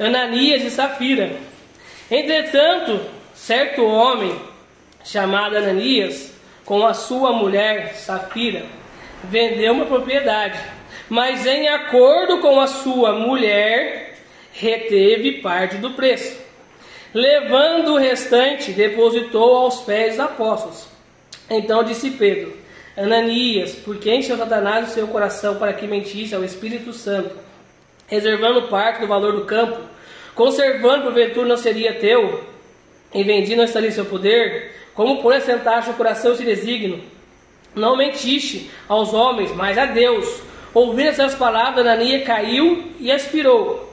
[0.00, 1.36] Ananias e Safira.
[2.10, 3.00] Entretanto,
[3.34, 4.49] certo homem
[5.04, 6.32] chamado Ananias
[6.64, 8.64] com a sua mulher Safira,
[9.24, 10.58] vendeu uma propriedade,
[11.08, 14.16] mas em acordo com a sua mulher,
[14.52, 16.38] reteve parte do preço.
[17.12, 20.88] Levando o restante, depositou aos pés dos apóstolos.
[21.48, 22.56] Então disse Pedro:
[22.96, 27.34] Ananias, por que encheu Satanás o seu coração para que mentisse ao Espírito Santo,
[28.06, 29.80] reservando parte do valor do campo,
[30.36, 32.44] conservando porventura não seria teu,
[33.12, 34.79] e vendi não estaria em seu poder?
[34.94, 37.00] Como por assentaste o coração se designo?
[37.74, 40.42] Não mentiste aos homens, mas a Deus.
[40.74, 43.88] Ouvindo essas palavras, Anania caiu e expirou.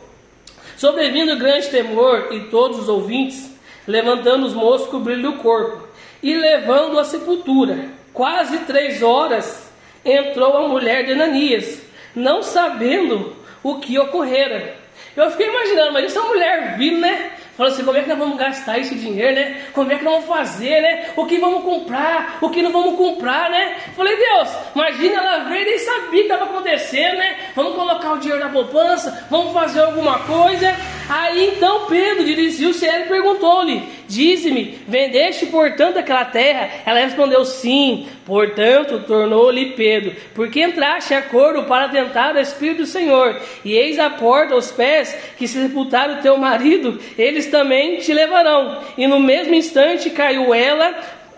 [0.76, 3.50] Sobrevindo grande temor, e todos os ouvintes,
[3.88, 5.88] levantando os moços, cobriram o corpo,
[6.22, 7.90] e levando a sepultura.
[8.14, 9.72] Quase três horas
[10.04, 11.82] entrou a mulher de Ananias,
[12.16, 14.76] não sabendo o que ocorrera.
[15.16, 17.27] Eu fiquei imaginando, mas essa mulher vindo, né?
[17.58, 19.64] Falou assim, como é que nós vamos gastar esse dinheiro, né?
[19.74, 21.10] Como é que nós vamos fazer, né?
[21.16, 23.78] O que vamos comprar, o que não vamos comprar, né?
[23.96, 27.36] Falei, Deus, imagina ela veio e nem sabia o que estava acontecendo, né?
[27.56, 30.76] Vamos colocar o dinheiro na poupança, vamos fazer alguma coisa.
[31.10, 36.70] Aí então Pedro dirigiu-se a e perguntou-lhe: Dize-me, vendeste portanto aquela terra?
[36.86, 38.08] Ela respondeu: Sim.
[38.26, 44.00] Portanto, tornou-lhe Pedro: Porque entraste a acordo para tentar o Espírito do Senhor, e eis
[44.00, 48.82] a porta aos pés que se sepultaram teu marido, eles também te levarão.
[48.98, 50.96] E no mesmo instante caiu ela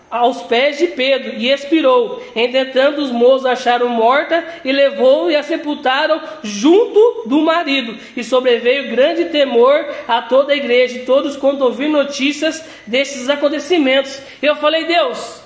[0.09, 2.23] aos pés de Pedro e expirou.
[2.35, 7.97] Entretanto, os moços acharam morta e levou e a sepultaram junto do marido.
[8.15, 14.21] E sobreveio grande temor a toda a igreja e todos quando ouviram notícias desses acontecimentos.
[14.41, 15.43] Eu falei, Deus,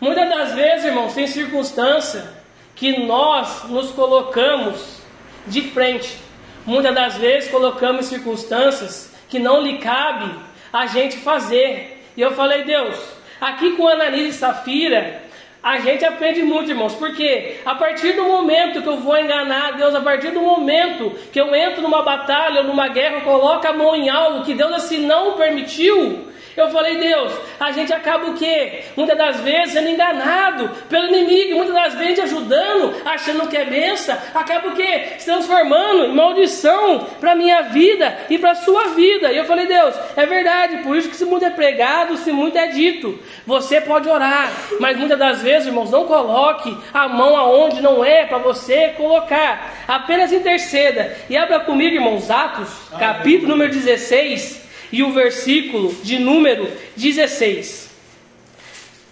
[0.00, 2.34] muitas das vezes, irmãos, tem circunstância
[2.74, 5.00] que nós nos colocamos
[5.46, 6.18] de frente.
[6.66, 10.34] Muitas das vezes colocamos circunstâncias que não lhe cabe
[10.72, 12.04] a gente fazer.
[12.16, 15.22] E eu falei, Deus, aqui com Ananias e Safira,
[15.62, 19.96] a gente aprende muito, irmãos, porque a partir do momento que eu vou enganar Deus,
[19.96, 24.08] a partir do momento que eu entro numa batalha numa guerra, coloco a mão em
[24.08, 26.28] algo que Deus assim não permitiu,
[26.60, 28.84] eu falei, Deus, a gente acaba o quê?
[28.96, 34.16] Muitas das vezes sendo enganado pelo inimigo, muitas das vezes ajudando, achando que é benção,
[34.34, 35.14] acaba o quê?
[35.18, 39.32] Se transformando em maldição para a minha vida e para a sua vida.
[39.32, 42.56] E eu falei, Deus, é verdade, por isso que se muito é pregado, se muito
[42.56, 43.18] é dito.
[43.46, 48.24] Você pode orar, mas muitas das vezes, irmãos, não coloque a mão aonde não é
[48.24, 49.74] para você colocar.
[49.86, 51.16] Apenas interceda.
[51.28, 57.90] E abra comigo, irmãos, Atos, capítulo número 16 e o versículo de número 16.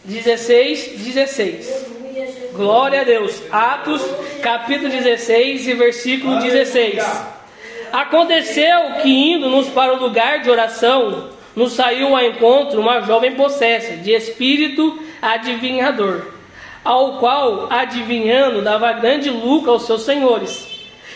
[0.05, 1.87] 16, 16.
[2.53, 3.43] Glória a Deus.
[3.51, 4.03] Atos,
[4.43, 7.03] capítulo 16 e versículo 16.
[7.93, 13.97] Aconteceu que indo-nos para o lugar de oração, nos saiu ao encontro uma jovem possessa
[13.97, 16.27] de espírito adivinhador,
[16.85, 20.74] ao qual, adivinhando, dava grande lucro aos seus senhores.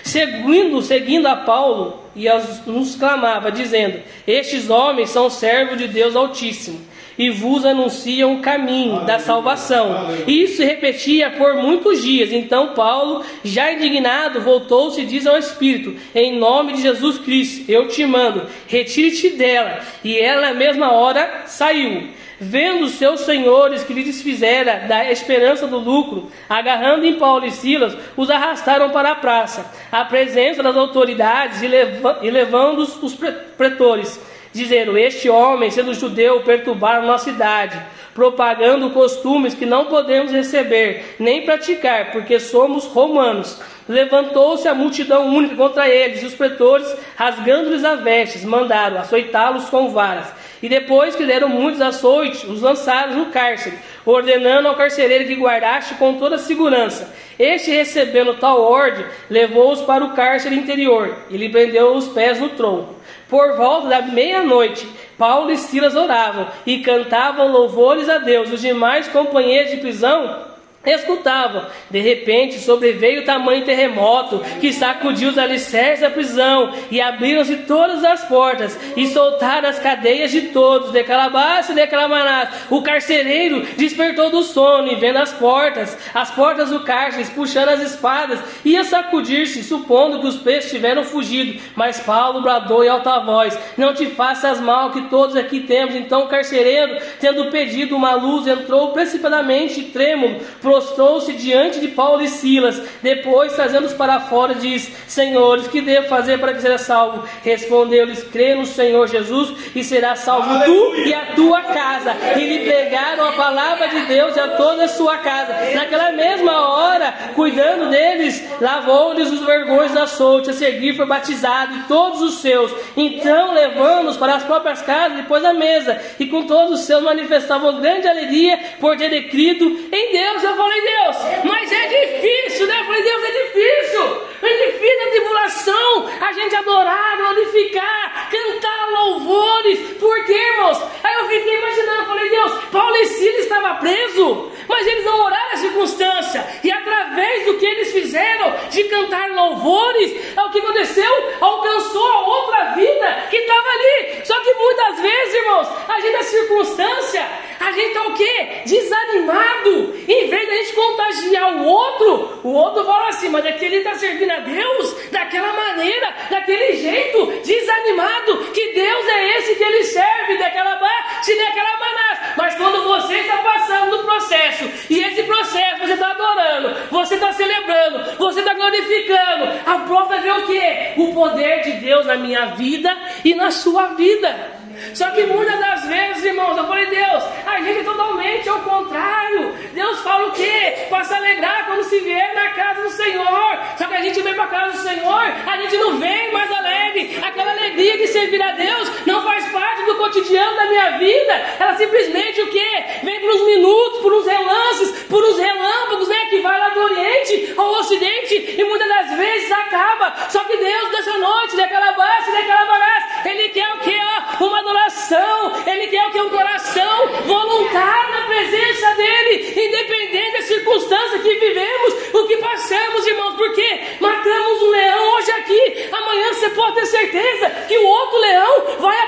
[0.08, 2.26] Seguindo, seguindo a Paulo, e
[2.66, 6.80] nos clamava, dizendo: Estes homens são servos de Deus Altíssimo
[7.18, 9.06] e vos anunciam o caminho Aleluia.
[9.06, 9.92] da salvação.
[9.92, 10.24] Aleluia.
[10.26, 12.32] Isso se repetia por muitos dias.
[12.32, 17.88] Então Paulo, já indignado, voltou-se e diz ao Espírito: Em nome de Jesus Cristo, eu
[17.88, 19.80] te mando, retire-te dela.
[20.02, 22.08] E ela, na mesma hora, saiu.
[22.40, 27.96] Vendo seus senhores que lhe desfizera da esperança do lucro, agarrando em Paulo e Silas,
[28.16, 33.18] os arrastaram para a praça, à presença das autoridades e, e levando os
[33.57, 34.20] pretores.
[34.53, 37.77] Dizendo: Este homem, sendo judeu, perturbaram nossa cidade,
[38.14, 43.61] propagando costumes que não podemos receber nem praticar, porque somos romanos.
[43.88, 49.90] Levantou-se a multidão única contra eles, e os pretores, rasgando-lhes as vestes, mandaram açoitá-los com
[49.90, 50.38] varas.
[50.62, 55.94] E depois que deram muitos açoites, os lançaram no cárcere, ordenando ao carcereiro que guardasse
[55.94, 57.14] com toda segurança.
[57.38, 62.48] Este, recebendo tal ordem, levou-os para o cárcere interior e lhe prendeu os pés no
[62.50, 62.96] tronco.
[63.28, 68.50] Por volta da meia-noite, Paulo e Silas oravam e cantavam louvores a Deus.
[68.50, 70.47] Os demais companheiros de prisão
[70.94, 71.66] escutavam.
[71.90, 78.05] De repente sobreveio o tamanho terremoto que sacudiu os alicerces da prisão e abriram-se todas
[78.05, 82.48] as portas e soltaram as cadeias de todos, de calabaço e de calamanás.
[82.70, 87.81] O carcereiro despertou do sono e vendo as portas, as portas do cárcere, puxando as
[87.81, 91.61] espadas, ia sacudir-se, supondo que os presos tiveram fugido.
[91.74, 95.94] Mas Paulo bradou em alta voz: Não te faças mal, que todos aqui temos.
[95.94, 100.40] Então o carcereiro, tendo pedido uma luz, entrou precipitadamente trêmulo,
[100.78, 102.80] prostrou-se diante de Paulo e Silas.
[103.02, 107.24] Depois, trazendo-os para fora, diz: Senhores, que devo fazer para que seja salvo?
[107.42, 110.66] Respondeu-lhes: Crê no Senhor Jesus e será salvo Aleluia.
[110.66, 112.16] tu e a tua casa.
[112.36, 115.54] E lhe pregaram a palavra de Deus e a toda a sua casa.
[115.74, 120.50] Naquela mesma hora, cuidando deles, lavou-lhes os vergões da sorte.
[120.50, 122.72] A seguir foi batizado e todos os seus.
[122.96, 126.00] Então levamos para as próprias casas depois a mesa.
[126.20, 130.44] E com todos os seus manifestavam grande alegria por ter crido em Deus.
[130.44, 132.81] Eu falei, Deus, mas é difícil, né?
[132.81, 134.28] Eu falei, Deus, é difícil.
[134.40, 139.78] É difícil a tribulação, a gente adorar, glorificar, cantar louvores.
[139.98, 140.81] Por quê, irmãos?
[141.02, 145.24] Aí eu fiquei imaginando, eu falei, Deus, Paulo e Silas estavam presos, mas eles não
[145.24, 146.46] oraram a circunstância.
[146.62, 152.20] E através do que eles fizeram de cantar louvores, é o que aconteceu, alcançou a
[152.28, 154.24] outra vida que estava ali.
[154.24, 157.26] Só que muitas vezes, irmãos, a gente, a circunstância,
[157.59, 158.48] a gente está o quê?
[158.66, 159.94] Desanimado.
[160.07, 163.76] Em vez da gente contagiar o outro, o outro fala assim, mas é que ele
[163.76, 169.84] está servindo a Deus daquela maneira, daquele jeito, desanimado, que Deus é esse que ele
[169.84, 172.34] serve, daquela base, daquela maneira.
[172.37, 177.32] Mas quando você está passando no processo, e esse processo você está adorando, você está
[177.32, 181.00] celebrando, você está glorificando, a prova é o que?
[181.00, 184.58] O poder de Deus na minha vida e na sua vida.
[184.94, 189.52] Só que muitas das vezes, irmãos, eu falei, Deus, a gente é totalmente ao contrário.
[189.72, 190.86] Deus fala o quê?
[190.88, 193.58] Para se alegrar quando se vier na casa do Senhor.
[193.76, 196.50] Só que a gente vem para a casa do Senhor, a gente não vem mais
[196.50, 197.18] alegre.
[197.22, 201.32] Aquela alegria de servir a Deus não faz parte do cotidiano da minha vida.
[201.58, 202.84] Ela simplesmente o quê?
[203.02, 206.26] Vem por uns minutos, por uns relances, por uns relâmpagos, né?
[206.30, 210.14] Que vai lá do Oriente ao Ocidente e muitas das vezes acaba.
[210.28, 213.98] Só que Deus dessa noite, daquela base, daquela bagaça, Ele quer o quê?
[214.40, 215.52] Ó, uma adoração.
[215.66, 216.20] Ele quer o que?
[216.20, 223.36] Um coração voluntário na presença dEle, independente da circunstância que vivemos, o que passamos, irmãos,
[223.36, 228.64] porque matamos um leão hoje aqui, amanhã você pode ter certeza que o outro leão
[228.80, 228.98] vai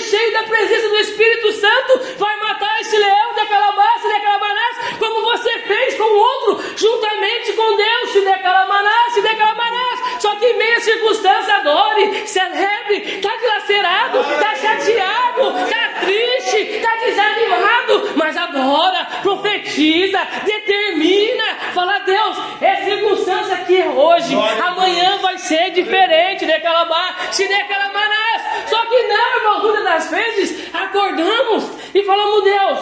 [0.00, 5.22] cheio da presença do Espírito Santo, vai matar esse leão daquela massa, daquela manassa, como
[5.22, 10.20] você fez com o outro, juntamente com Deus, se daquela manassa, se daquela manassa.
[10.20, 18.12] Só que em meia circunstância, adore, celebre, está dilacerado, está chateado, está triste, está desanimado,
[18.16, 26.46] mas agora profetiza, determina, fala Deus, é circunstância que é hoje, amanhã vai ser diferente
[26.46, 28.42] daquela bar, se daquela manás.
[28.68, 32.80] Só que não, irmão, muitas das vezes acordamos e falamos, Deus,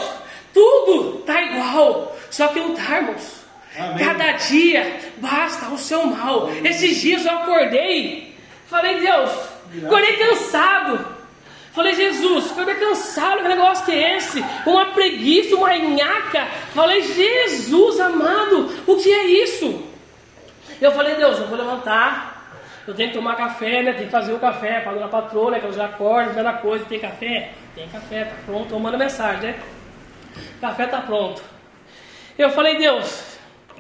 [0.53, 3.43] tudo está igual, só que não está, irmãos.
[3.79, 4.05] Amém.
[4.05, 6.51] Cada dia basta o seu mal.
[6.65, 8.35] Esses dias eu acordei,
[8.67, 9.31] falei, Deus,
[9.85, 11.13] acordei cansado.
[11.73, 14.45] Falei, Jesus, acordei cansado, que negócio que é esse?
[14.67, 16.47] Uma preguiça, uma nhaca.
[16.75, 19.83] Falei, Jesus amado, o que é isso?
[20.81, 23.93] Eu falei, Deus, eu vou levantar, eu tenho que tomar café, né?
[23.93, 25.61] Tem que fazer o café para a patroa, né?
[25.61, 27.53] Que eu já acordo, primeira coisa, tem café?
[27.75, 29.59] Tem café, tá pronto, tô mandando mensagem, né?
[30.61, 31.43] Café tá pronto.
[32.37, 33.39] Eu falei, Deus,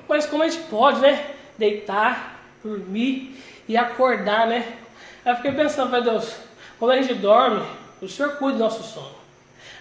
[0.09, 1.32] mas como a gente pode, né?
[1.59, 3.37] Deitar, dormir
[3.69, 4.65] e acordar, né?
[5.25, 6.35] Aí eu fiquei pensando, falei, Deus,
[6.79, 7.65] quando a gente dorme,
[8.01, 9.15] o Senhor cuida do nosso sono.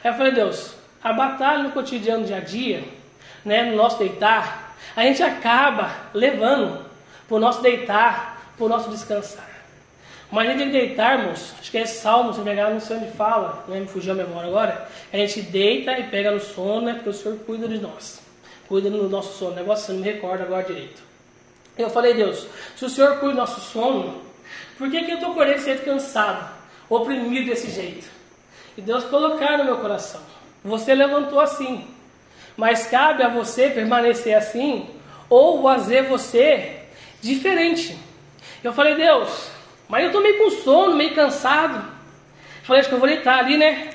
[0.04, 2.84] Aí eu falei, Deus, a batalha no cotidiano, dia a dia,
[3.44, 3.64] né?
[3.64, 6.86] No nosso deitar, a gente acaba levando
[7.28, 9.50] para o nosso deitar, para o nosso descansar.
[10.32, 12.98] Mas a gente tem que deitar, irmãos, acho que é Salmo, se pegar, não sei
[12.98, 13.82] onde fala, né?
[13.82, 14.88] me fugiu a memória agora.
[15.12, 16.94] A gente deita e pega no sono, né?
[16.94, 18.22] Porque o Senhor cuida de nós
[18.72, 19.54] cuida do nosso sono.
[19.54, 21.04] Negócio, não me recordo agora direito.
[21.82, 24.22] Eu falei, Deus, se o Senhor cuida do nosso sono,
[24.78, 26.50] por que, que eu estou correndo sempre cansado,
[26.90, 28.08] oprimido desse jeito?
[28.78, 30.22] E Deus colocar no meu coração.
[30.64, 31.88] Você levantou assim,
[32.56, 34.90] mas cabe a você permanecer assim,
[35.30, 36.80] ou fazer você
[37.22, 37.98] diferente.
[38.64, 39.50] Eu falei, Deus,
[39.88, 41.84] mas eu estou meio com sono, meio cansado.
[42.64, 43.90] Falei, acho que eu vou deitar ali, né?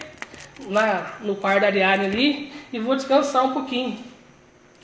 [0.68, 3.98] Na, no quarto da Ariane ali, e vou descansar um pouquinho.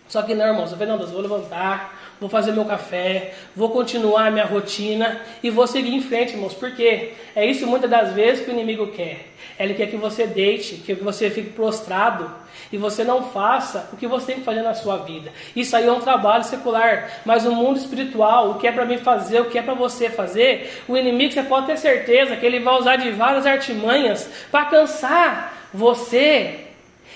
[0.08, 3.70] Só que não, irmãos, eu falei, não, Deus, vou levantar, vou fazer meu café, vou
[3.70, 8.44] continuar minha rotina e vou seguir em frente, irmãos, porque é isso muitas das vezes
[8.44, 9.26] que o inimigo quer.
[9.58, 12.32] Ele quer que você deite, que você fique prostrado
[12.72, 15.32] e você não faça o que você tem que fazer na sua vida.
[15.54, 18.98] Isso aí é um trabalho secular, mas no mundo espiritual, o que é para mim
[18.98, 22.60] fazer, o que é para você fazer, o inimigo você pode ter certeza que ele
[22.60, 26.68] vai usar de várias artimanhas para cansar você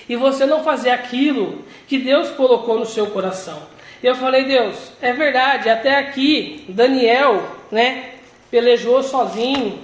[0.08, 3.75] e você não fazer aquilo que Deus colocou no seu coração.
[4.02, 8.10] E eu falei, Deus, é verdade, até aqui Daniel, né,
[8.50, 9.78] pelejou sozinho.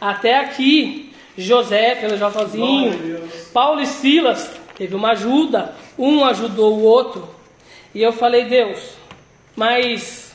[0.00, 3.28] Até aqui José pelejou sozinho.
[3.52, 7.28] Paulo e Silas teve uma ajuda, um ajudou o outro.
[7.94, 8.78] E eu falei, Deus,
[9.56, 10.34] mas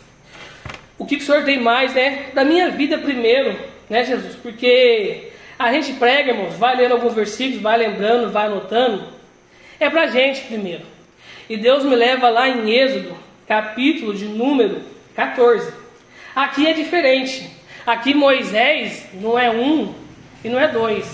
[0.98, 2.28] o que, que o Senhor tem mais, né?
[2.34, 3.58] Da minha vida primeiro,
[3.90, 4.36] né, Jesus?
[4.36, 9.04] Porque a gente prega, irmãos, vai lendo alguns versículos, vai lembrando, vai anotando.
[9.80, 10.93] É pra gente primeiro.
[11.54, 13.16] E Deus me leva lá em Êxodo,
[13.48, 14.82] capítulo de número
[15.16, 15.72] 14.
[16.36, 17.48] Aqui é diferente.
[17.86, 19.94] Aqui Moisés não é um
[20.44, 21.06] e não é dois.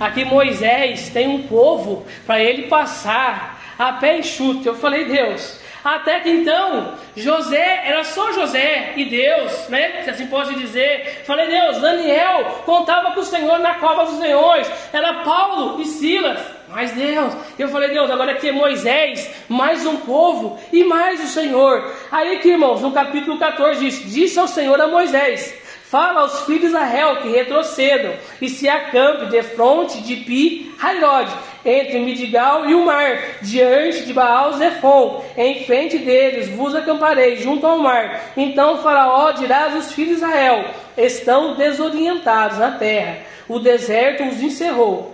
[0.00, 4.66] Aqui Moisés tem um povo para ele passar a pé enxuto.
[4.66, 10.02] Eu falei, Deus, até que então José era só José e Deus, né?
[10.02, 11.22] Se assim pode dizer.
[11.24, 14.68] Falei, Deus, Daniel contava com o Senhor na cova dos leões.
[14.92, 16.40] Era Paulo e Silas.
[16.68, 21.28] Mas Deus, eu falei, Deus, agora aqui é Moisés, mais um povo e mais o
[21.28, 21.92] Senhor.
[22.10, 25.54] Aí que, irmãos, no capítulo 14 diz: Disse ao Senhor a Moisés:
[25.84, 31.30] Fala aos filhos de Israel que retrocedam e se acampe de fronte de Pi Hairod,
[31.64, 37.66] entre Midigal e o mar, diante de Baal Zephon, em frente deles vos acamparei junto
[37.66, 38.32] ao mar.
[38.36, 40.64] Então Faraó dirá aos filhos de Israel:
[40.96, 45.13] estão desorientados na terra, o deserto os encerrou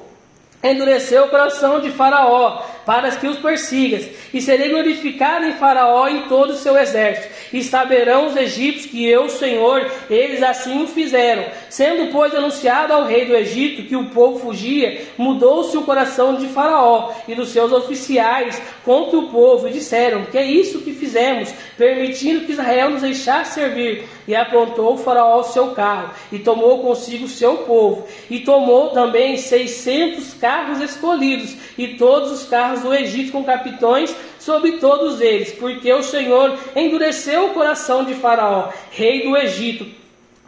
[0.63, 6.23] endureceu o coração de Faraó para que os persigas, e serei glorificado em Faraó em
[6.23, 11.45] todo o seu exército, e saberão os egípcios que eu, Senhor, eles assim o fizeram.
[11.69, 16.49] Sendo, pois, anunciado ao rei do Egito que o povo fugia, mudou-se o coração de
[16.49, 21.53] Faraó e dos seus oficiais contra o povo, e disseram: Que é isso que fizemos,
[21.81, 24.05] permitindo que Israel nos deixasse servir?
[24.29, 28.91] E aprontou o Faraó o seu carro, e tomou consigo o seu povo, e tomou
[28.91, 35.53] também seiscentos carros escolhidos, e todos os carros do Egito com capitões sobre todos eles,
[35.53, 39.87] porque o Senhor endureceu o coração de Faraó, rei do Egito,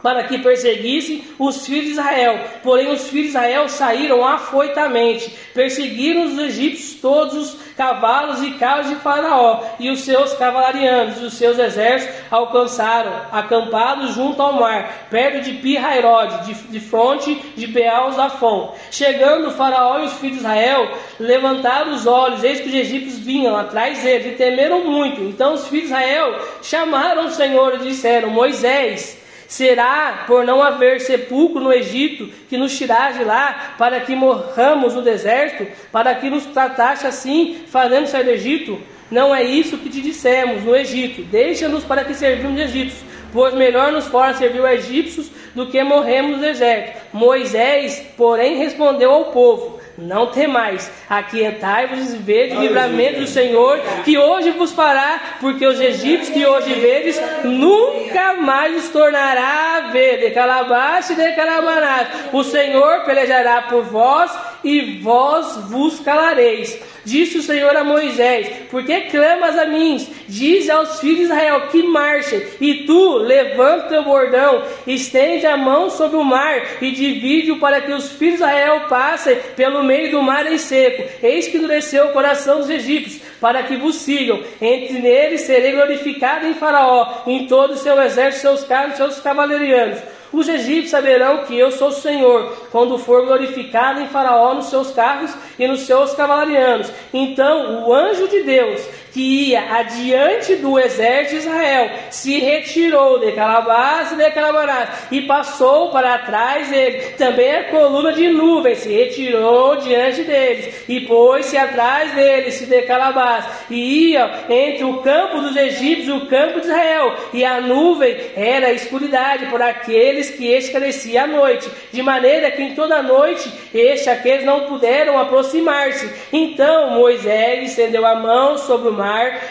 [0.03, 2.39] para que perseguissem os filhos de Israel.
[2.61, 8.87] Porém, os filhos de Israel saíram afoitamente, perseguiram os egípcios todos os cavalos e carros
[8.87, 15.07] de Faraó, e os seus cavalarianos e os seus exércitos alcançaram, acampados junto ao mar,
[15.09, 18.75] perto de Pi-Hairod, de, de fronte de Beal-Zafon.
[18.91, 23.55] Chegando Faraó e os filhos de Israel, levantaram os olhos, eis que os egípcios vinham
[23.55, 25.21] atrás deles, e temeram muito.
[25.21, 29.22] Então os filhos de Israel chamaram o Senhor e disseram, Moisés,
[29.53, 34.95] Será por não haver sepulcro no Egito que nos tiraste de lá, para que morramos
[34.95, 38.81] no deserto, para que nos trataste assim, fazendo sair do Egito?
[39.11, 41.21] Não é isso que te dissemos no Egito.
[41.21, 45.83] Deixa-nos para que servimos os egípcios, pois melhor nos fora servir os egípcios do que
[45.83, 46.99] morremos no deserto.
[47.13, 54.17] Moisés, porém, respondeu ao povo: não temais, aquietai-vos e vede o livramento do Senhor, que
[54.17, 60.19] hoje vos fará, porque os egípcios que hoje vedes, nunca mais os tornará a ver.
[60.19, 62.07] De calabaste e de calabanás.
[62.31, 64.31] O Senhor pelejará por vós
[64.63, 66.79] e vós vos calareis.
[67.05, 70.07] Disse o Senhor a Moisés: Por que clamas a mim?
[70.27, 75.89] Diz aos filhos de Israel que marchem, e tu levanta teu bordão, estende a mão
[75.89, 80.21] sobre o mar e divide-o para que os filhos de Israel passem pelo meio do
[80.21, 81.03] mar em seco.
[81.21, 84.41] Eis que endureceu o coração dos egípcios, para que vos sigam.
[84.61, 89.99] Entre eles serei glorificado em Faraó, em todo o seu exército, seus carros, seus cavalarianos.
[90.33, 94.91] Os egípcios saberão que eu sou o Senhor, quando for glorificado em Faraó nos seus
[94.91, 96.91] carros e nos seus cavalarianos.
[97.13, 98.81] Então o anjo de Deus
[99.13, 105.21] que ia adiante do exército de Israel, se retirou de Calabás e de Calabarás e
[105.21, 107.13] passou para trás dele.
[107.17, 113.45] Também a coluna de nuvem se retirou diante deles e pôs-se atrás deles, de Calabás,
[113.69, 117.15] e ia entre o campo dos egípcios e o campo de Israel.
[117.33, 122.63] E a nuvem era a escuridade por aqueles que esclarecia à noite, de maneira que
[122.63, 126.09] em toda a noite este aqueles não puderam aproximar-se.
[126.31, 129.02] Então Moisés estendeu a mão sobre o mar,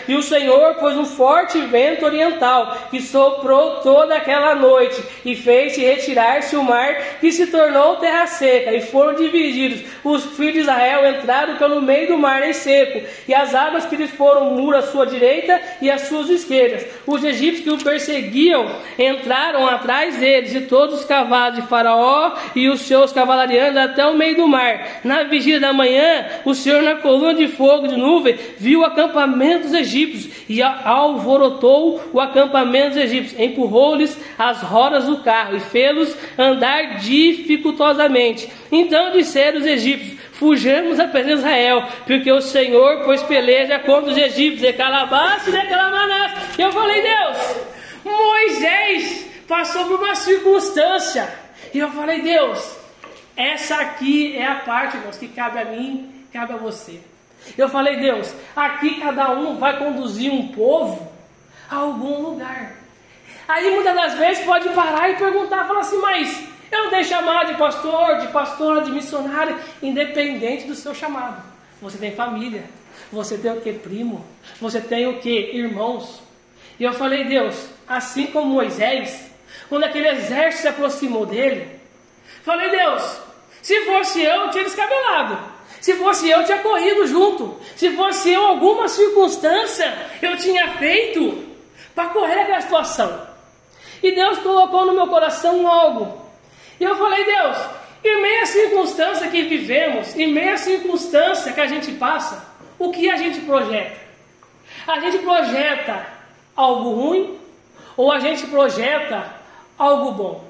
[0.09, 5.83] e o Senhor pôs um forte vento oriental que soprou toda aquela noite e fez-se
[5.83, 9.83] retirar-se o mar, que se tornou terra seca, e foram divididos.
[10.03, 13.97] Os filhos de Israel entraram pelo meio do mar em seco, e as águas que
[13.97, 16.87] lhes foram muro à sua direita e às suas esquerdas.
[17.07, 18.67] Os egípcios que o perseguiam
[18.99, 24.17] entraram atrás deles, e todos os cavalos de Faraó e os seus cavalarianos até o
[24.17, 25.01] meio do mar.
[25.05, 29.42] Na vigília da manhã, o Senhor, na coluna de fogo de nuvem, viu o acampamento
[29.65, 36.17] dos egípcios e alvorotou o acampamento dos egípcios, empurrou-lhes as rodas do carro e fê-los
[36.39, 38.49] andar dificultosamente.
[38.71, 44.11] Então disseram os egípcios: Fujamos a presença de Israel, porque o Senhor pois peleja contra
[44.11, 46.33] os egípcios, de calabaço e de calamanás.
[46.59, 47.57] E eu falei, Deus,
[48.05, 51.33] Moisés passou por uma circunstância.
[51.73, 52.77] E eu falei, Deus,
[53.37, 57.01] essa aqui é a parte, que cabe a mim, cabe a você.
[57.57, 61.13] Eu falei, Deus, aqui cada um vai conduzir um povo
[61.71, 62.77] a algum lugar.
[63.49, 67.53] Aí muitas das vezes pode parar e perguntar, falar assim, mas eu não tenho chamado
[67.53, 71.43] de pastor, de pastora, de missionário, independente do seu chamado.
[71.81, 72.65] Você tem família,
[73.13, 73.73] você tem o que?
[73.73, 74.25] Primo,
[74.61, 75.51] você tem o que?
[75.53, 76.23] Irmãos.
[76.79, 79.31] E eu falei, Deus, assim como Moisés,
[79.69, 81.79] quando aquele exército se aproximou dele,
[82.43, 83.21] falei, Deus,
[83.61, 85.52] se fosse eu, eu tinha descabelado.
[85.83, 87.57] Se fosse eu, tinha corrido junto.
[87.75, 91.45] Se fosse eu, alguma circunstância eu tinha feito
[91.93, 93.27] para correr aquela situação.
[94.01, 96.23] E Deus colocou no meu coração algo.
[96.79, 97.57] E eu falei, Deus,
[98.05, 102.47] em meia circunstância que vivemos, em meia circunstância que a gente passa,
[102.79, 103.97] o que a gente projeta?
[104.87, 106.07] A gente projeta
[106.55, 107.39] algo ruim
[107.97, 109.35] ou a gente projeta
[109.77, 110.45] algo bom?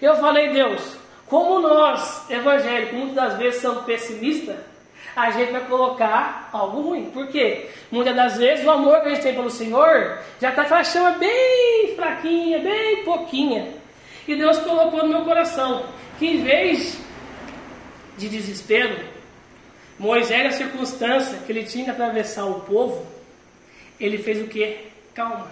[0.00, 0.98] Eu falei, Deus,
[1.28, 4.56] como nós, evangélicos, muitas das vezes somos pessimistas,
[5.14, 7.10] a gente vai colocar algo ruim.
[7.10, 7.68] Por quê?
[7.90, 10.84] Muitas das vezes o amor que a gente tem pelo Senhor já está com a
[10.84, 13.74] chama bem fraquinha, bem pouquinha.
[14.26, 15.86] E Deus colocou no meu coração
[16.18, 17.00] que em vez
[18.16, 18.96] de desespero,
[19.98, 23.04] Moisés, na circunstância que ele tinha que atravessar o povo,
[23.98, 24.86] ele fez o que?
[25.14, 25.48] Calma.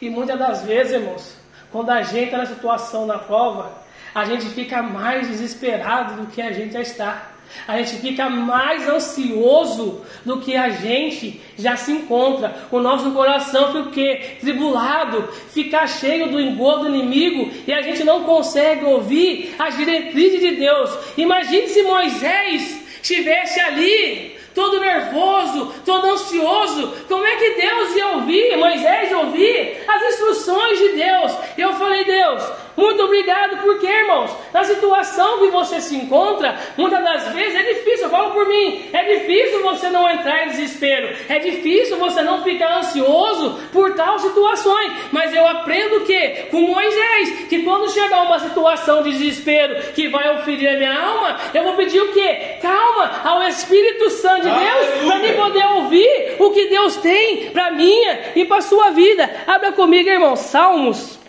[0.00, 1.36] E muitas das vezes, irmãos,
[1.72, 3.72] quando a gente está na situação na prova,
[4.14, 7.30] a gente fica mais desesperado do que a gente já está.
[7.66, 12.54] A gente fica mais ansioso do que a gente já se encontra.
[12.70, 14.36] O nosso coração fica o quê?
[14.40, 20.40] Tribulado, fica cheio do engodo do inimigo e a gente não consegue ouvir as diretrizes
[20.40, 20.90] de Deus.
[21.16, 26.94] Imagine se Moisés estivesse ali todo nervoso, todo ansioso.
[27.08, 31.32] Como é que Deus ia ouvir, Moisés ia ouvir as instruções de Deus?
[31.58, 32.42] Eu falei, Deus,
[32.76, 38.04] muito obrigado, porque, irmãos, na situação que você se encontra, muitas das vezes é difícil,
[38.04, 42.42] eu falo por mim, é difícil você não entrar em desespero, é difícil você não
[42.42, 48.38] ficar ansioso por tal situações, mas eu aprendo que, com Moisés, que quando chegar uma
[48.38, 52.34] situação de desespero que vai oferir a minha alma, eu vou pedir o que?
[52.62, 57.70] Calma ao Espírito Santo de Deus, para mim poder ouvir o que Deus tem para
[57.70, 59.28] minha e para sua vida.
[59.46, 61.19] Abra comigo, irmão, Salmos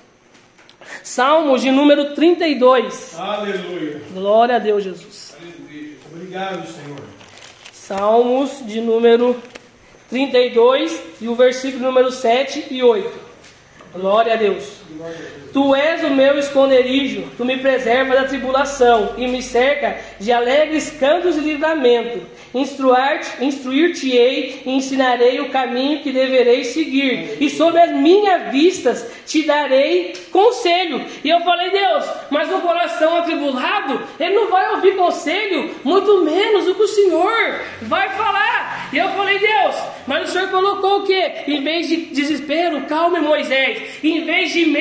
[1.03, 3.17] Salmos de número 32.
[3.17, 4.01] Aleluia.
[4.13, 5.35] Glória a Deus, Jesus.
[5.39, 5.95] Aleluia.
[6.11, 7.01] Obrigado, Senhor.
[7.71, 9.35] Salmos de número
[10.09, 13.11] 32 e o versículo número 7 e 8.
[13.93, 14.80] Glória a Deus.
[15.53, 20.91] Tu és o meu esconderijo, tu me preservas da tribulação e me cerca de alegres
[20.91, 22.21] cantos de livramento.
[22.53, 30.13] Instruir-te-ei e ensinarei o caminho que deverei seguir, e sobre as minhas vistas te darei
[30.31, 31.03] conselho.
[31.23, 36.67] E eu falei, Deus, mas o coração atribulado, ele não vai ouvir conselho, muito menos
[36.67, 38.89] o que o Senhor vai falar.
[38.93, 39.75] E eu falei, Deus,
[40.05, 41.31] mas o Senhor colocou o que?
[41.47, 44.03] Em vez de desespero, calma, Moisés.
[44.03, 44.80] Em vez de medo,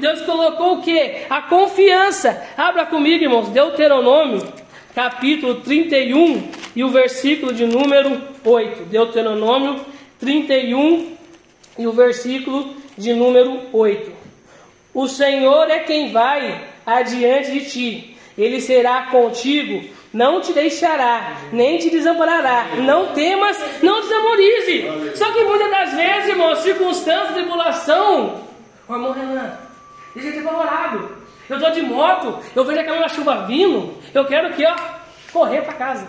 [0.00, 1.18] Deus colocou o que?
[1.28, 2.42] A confiança.
[2.56, 4.46] Abra comigo, irmãos, Deuteronômio
[4.94, 8.84] capítulo 31 e o versículo de número 8.
[8.86, 9.80] Deuteronômio
[10.18, 11.12] 31
[11.78, 14.12] e o versículo de número 8.
[14.92, 21.78] O Senhor é quem vai adiante de ti, ele será contigo, não te deixará, nem
[21.78, 22.66] te desamparará.
[22.78, 24.86] Não temas, não desamorize.
[25.14, 28.47] Só que muitas das vezes, irmão, circunstâncias, tribulação,
[28.88, 29.58] o irmão Renan,
[30.14, 31.16] deixa de apavorado.
[31.48, 34.76] Eu estou de moto, eu vejo aquela chuva vindo, eu quero que, ó,
[35.32, 36.08] correr para casa.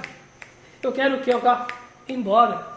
[0.81, 1.67] Eu quero que, ó,
[2.07, 2.67] ir embora.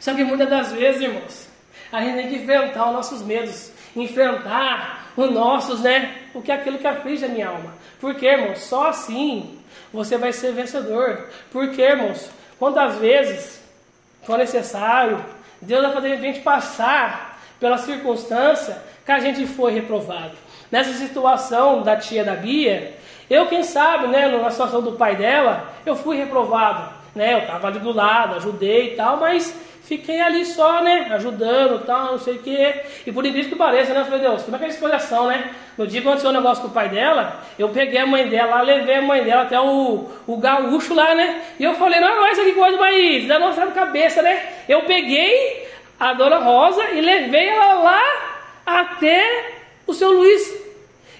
[0.00, 1.48] Só que muitas das vezes, irmãos,
[1.90, 6.54] a gente tem que enfrentar os nossos medos, enfrentar os nossos, né, o que é
[6.54, 7.74] aquilo que aflige a minha alma.
[8.00, 9.58] Porque, irmãos, só assim
[9.92, 11.28] você vai ser vencedor.
[11.50, 13.62] Porque, irmãos, quantas vezes
[14.22, 15.22] for necessário,
[15.60, 18.82] Deus vai fazer a gente passar pela circunstância
[19.20, 20.32] que a gente foi reprovado.
[20.70, 22.94] Nessa situação da tia da Bia,
[23.28, 27.02] eu, quem sabe, né, na situação do pai dela, eu fui reprovado.
[27.14, 31.84] Né, eu estava ali do lado, ajudei e tal, mas fiquei ali só, né, ajudando
[31.84, 32.74] tal, não sei o que.
[33.06, 35.26] E por incrível que pareça, né, eu falei, Deus, como é que é esse coração,
[35.26, 35.50] né?
[35.76, 38.62] No dia que aconteceu um negócio com o pai dela, eu peguei a mãe dela,
[38.62, 41.42] levei a mãe dela até o, o gaúcho lá, né?
[41.58, 44.42] E eu falei, não, não, isso aqui coisa mais da nossa cabeça, né?
[44.66, 45.68] Eu peguei
[46.00, 48.32] a dona Rosa e levei ela lá
[48.66, 49.54] até
[49.86, 50.62] o seu Luiz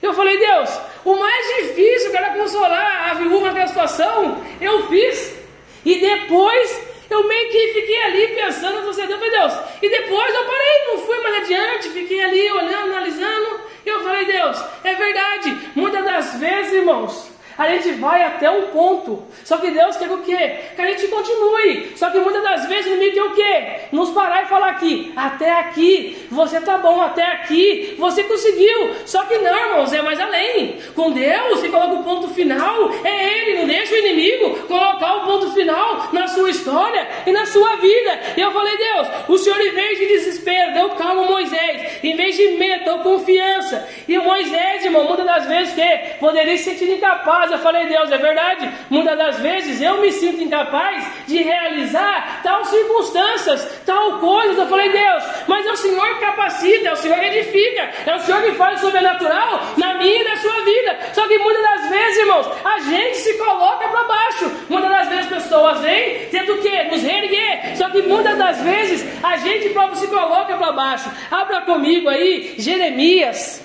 [0.03, 5.41] eu falei, Deus, o mais difícil que era consolar a viúva naquela situação, eu fiz.
[5.85, 9.53] E depois eu meio que fiquei ali pensando, você deu, Deus.
[9.81, 13.61] E depois eu parei, não fui mais adiante, fiquei ali olhando, analisando.
[13.87, 15.57] E eu falei, Deus, é verdade.
[15.77, 19.23] Muitas das vezes, irmãos, a gente vai até um ponto.
[19.45, 20.57] Só que Deus quer o quê?
[20.75, 21.93] Que a gente continue.
[21.97, 23.67] Só que muitas das vezes o inimigo quer o quê?
[23.93, 28.95] Nos parar e falar aqui, até aqui, você tá bom, até aqui, você conseguiu.
[29.07, 30.79] Só que não, irmãos, é mais além.
[30.95, 35.25] Com Deus, que coloca o ponto final, é Ele, não deixa o inimigo colocar o
[35.25, 38.21] ponto final na sua história e na sua vida.
[38.37, 42.17] E eu falei, Deus, o Senhor, em vez de desespero, deu calma a Moisés, em
[42.17, 43.89] vez de medo, deu confiança.
[44.09, 48.19] E Moisés, irmão, muitas das vezes que poderia se sentir incapaz eu falei, Deus, é
[48.19, 48.71] verdade.
[48.91, 54.63] Muitas das vezes eu me sinto incapaz de realizar tal circunstâncias, tal coisa.
[54.63, 58.15] Eu falei, Deus, mas é o Senhor que capacita, é o Senhor que edifica, é
[58.15, 60.99] o Senhor que faz o sobrenatural na minha e na sua vida.
[61.13, 64.51] Só que muitas das vezes, irmãos, a gente se coloca para baixo.
[64.69, 66.85] Muitas das vezes pessoas vêm tendo o quê?
[66.91, 67.77] Nos reerguer.
[67.77, 71.11] Só que muitas das vezes a gente próprio se coloca para baixo.
[71.31, 73.65] Abra comigo aí, Jeremias.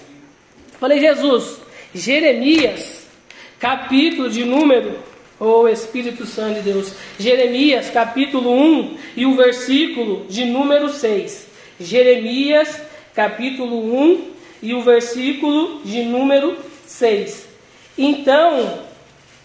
[0.79, 1.59] Falei, Jesus,
[1.93, 2.96] Jeremias,
[3.59, 4.99] capítulo de número,
[5.39, 11.47] o oh, Espírito Santo de Deus, Jeremias, capítulo 1 e o versículo de número 6.
[11.79, 12.81] Jeremias,
[13.13, 14.31] capítulo 1
[14.61, 17.47] e o versículo de número 6.
[17.97, 18.79] Então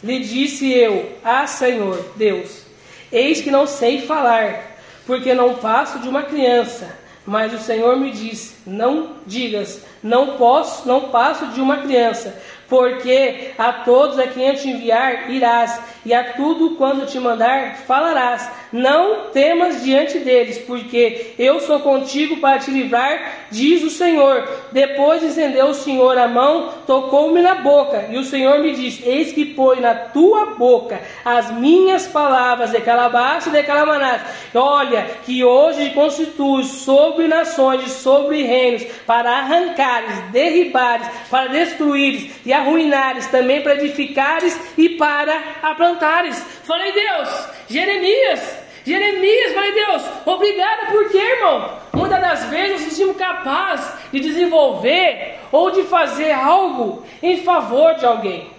[0.03, 2.65] lhe disse eu: Ah, Senhor Deus,
[3.11, 7.03] eis que não sei falar, porque não passo de uma criança.
[7.25, 12.37] Mas o Senhor me disse: Não digas, não posso, não passo de uma criança,
[12.73, 17.77] porque a todos a quem eu te enviar irás, e a tudo quando te mandar
[17.77, 18.51] falarás.
[18.73, 24.49] Não temas diante deles, porque eu sou contigo para te livrar, diz o Senhor.
[24.73, 29.07] Depois de estender o Senhor a mão, tocou-me na boca, e o Senhor me disse:
[29.07, 34.23] Eis que põe na tua boca as minhas palavras de calabaço e de calamanás.
[34.55, 43.27] Olha, que hoje constitui sobre nações, sobre reinos, para arrancares, derribares, para destruires e arruinares,
[43.27, 46.43] também para edificares e para aplantares.
[46.65, 53.93] Falei, Deus, Jeremias, Jeremias, falei, Deus, obrigado, porque, irmão, muitas das vezes nos sentimos capazes
[54.13, 58.51] de desenvolver ou de fazer algo em favor de alguém.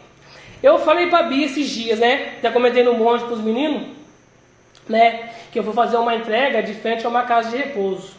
[0.61, 2.35] Eu falei para Bia esses dias, né?
[2.41, 3.87] Já comentei no monte para os meninos,
[4.87, 5.29] né?
[5.51, 8.13] Que eu vou fazer uma entrega de frente a uma casa de repouso.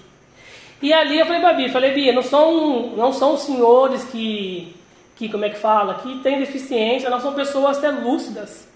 [0.83, 4.75] E ali eu falei para Bia, falei, Bia, não são, não são senhores que
[5.17, 8.69] que como é que fala, que tem deficiência, não são pessoas até lúcidas.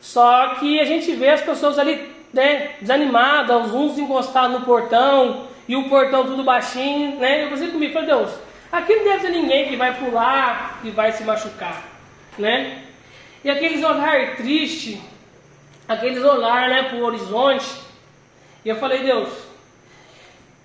[0.00, 5.76] Só que a gente vê as pessoas ali né, desanimadas, uns encostados no portão e
[5.76, 7.44] o portão tudo baixinho, né?
[7.44, 8.30] Eu pensei comigo, falei, Deus,
[8.70, 11.82] aqui não deve ter ninguém que vai pular e vai se machucar,
[12.38, 12.82] né?
[13.42, 15.00] E aqueles olhar triste,
[15.88, 17.66] aqueles olhar, né, para o horizonte.
[18.64, 19.28] E eu falei, Deus,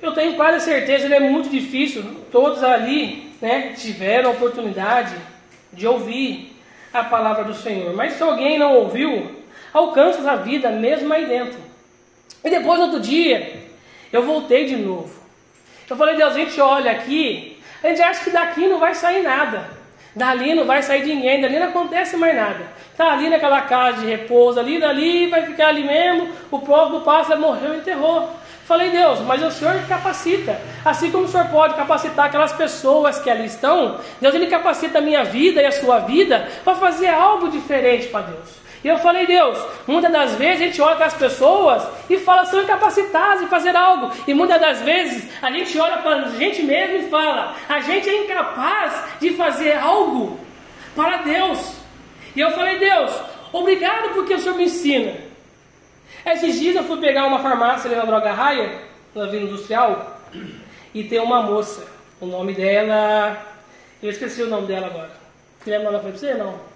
[0.02, 2.04] eu tenho quase certeza, é muito difícil.
[2.32, 5.16] Todos ali né, tiveram a oportunidade
[5.72, 6.56] de ouvir
[6.94, 7.94] a palavra do Senhor.
[7.94, 9.45] Mas se alguém não ouviu,
[9.76, 11.60] alcança a vida mesmo aí dentro.
[12.44, 13.62] E depois, outro dia,
[14.12, 15.14] eu voltei de novo.
[15.90, 19.22] Eu falei, Deus, a gente olha aqui, a gente acha que daqui não vai sair
[19.22, 19.70] nada.
[20.16, 22.66] Dali não vai sair ninguém, dali não acontece mais nada.
[22.96, 26.30] Tá ali naquela casa de repouso, ali, dali vai ficar ali mesmo.
[26.50, 28.30] O do pássaro morreu e enterrou.
[28.66, 30.60] Falei, Deus, mas o Senhor capacita.
[30.86, 35.02] Assim como o Senhor pode capacitar aquelas pessoas que ali estão, Deus ele capacita a
[35.02, 38.65] minha vida e a sua vida para fazer algo diferente para Deus.
[38.86, 39.58] E eu falei, Deus,
[39.88, 43.76] muitas das vezes a gente olha para as pessoas e fala, são incapacitadas de fazer
[43.76, 44.12] algo.
[44.28, 48.08] E muitas das vezes a gente olha para a gente mesmo e fala, a gente
[48.08, 50.40] é incapaz de fazer algo
[50.96, 51.78] para Deus.
[52.36, 53.12] E eu falei, Deus,
[53.52, 55.16] obrigado porque o Senhor me ensina.
[56.24, 58.82] Esses dias eu fui pegar uma farmácia ali na Droga Raia,
[59.16, 60.22] na Vila Industrial,
[60.94, 61.88] e tem uma moça.
[62.22, 63.36] O nome dela.
[64.04, 65.12] Eu esqueci o nome dela agora.
[65.66, 66.36] Lembra nome pra você?
[66.36, 66.75] Não.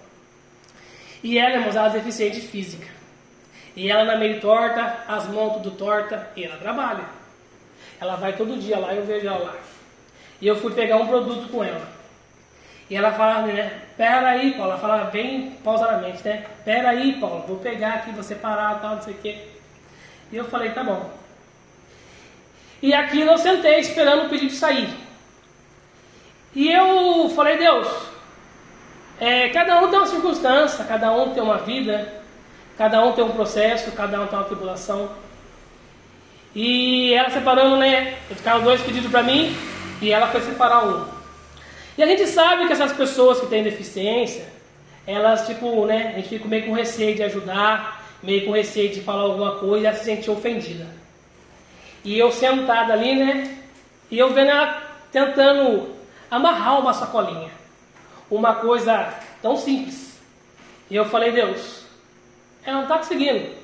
[1.22, 2.86] E ela, irmãos, ela é deficiente física.
[3.76, 7.04] E ela na meio torta, as mãos tudo torta, e ela trabalha.
[8.00, 9.56] Ela vai todo dia lá, eu vejo ela lá.
[10.40, 11.86] E eu fui pegar um produto com ela.
[12.88, 13.82] E ela fala, né?
[13.96, 14.72] Pera aí, Paulo.
[14.72, 16.44] Ela fala bem pausadamente, né?
[16.64, 17.44] Pera aí, Paulo.
[17.46, 19.38] Vou pegar aqui, você parar, tal, não sei o quê.
[20.32, 21.10] E eu falei, tá bom.
[22.82, 24.88] E aqui eu sentei esperando o pedido sair.
[26.54, 27.86] E eu falei, Deus,
[29.20, 32.10] é, cada um tem uma circunstância, cada um tem uma vida,
[32.78, 35.10] cada um tem um processo, cada um tem uma tribulação.
[36.54, 38.16] E ela separando, né?
[38.30, 39.54] Ficaram dois pedidos para mim
[40.00, 41.04] e ela foi separar um.
[41.98, 44.48] E a gente sabe que essas pessoas que têm deficiência,
[45.06, 49.02] elas, tipo, né, a gente fica meio com receio de ajudar, meio com receio de
[49.02, 50.86] falar alguma coisa e ela se sentir ofendida.
[52.02, 53.58] E eu sentada ali, né,
[54.10, 55.94] e eu vendo ela tentando
[56.30, 57.59] amarrar uma sacolinha.
[58.30, 59.12] Uma coisa
[59.42, 60.20] tão simples.
[60.90, 61.84] E eu falei, Deus,
[62.64, 63.54] ela não está conseguindo.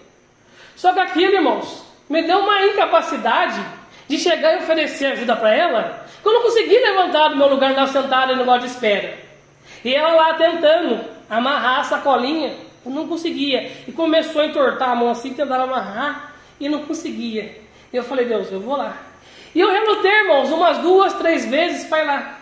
[0.74, 3.64] Só que aquilo, irmãos, me deu uma incapacidade
[4.08, 7.86] de chegar e oferecer ajuda para ela eu não consegui levantar do meu lugar, andar
[7.86, 9.16] sentada no lugar de espera.
[9.84, 12.54] E ela lá tentando amarrar a sacolinha,
[12.84, 13.70] eu não conseguia.
[13.86, 17.60] E começou a entortar a mão assim, tentando amarrar, e não conseguia.
[17.92, 18.96] E eu falei, Deus, eu vou lá.
[19.54, 22.38] E eu relutei, irmãos, umas duas, três vezes para ir lá.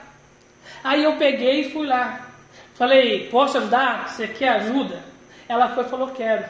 [0.85, 2.29] Aí eu peguei e fui lá.
[2.75, 4.11] Falei, posso ajudar?
[4.11, 5.03] Você quer ajuda?
[5.49, 6.45] Ela foi e falou, quero.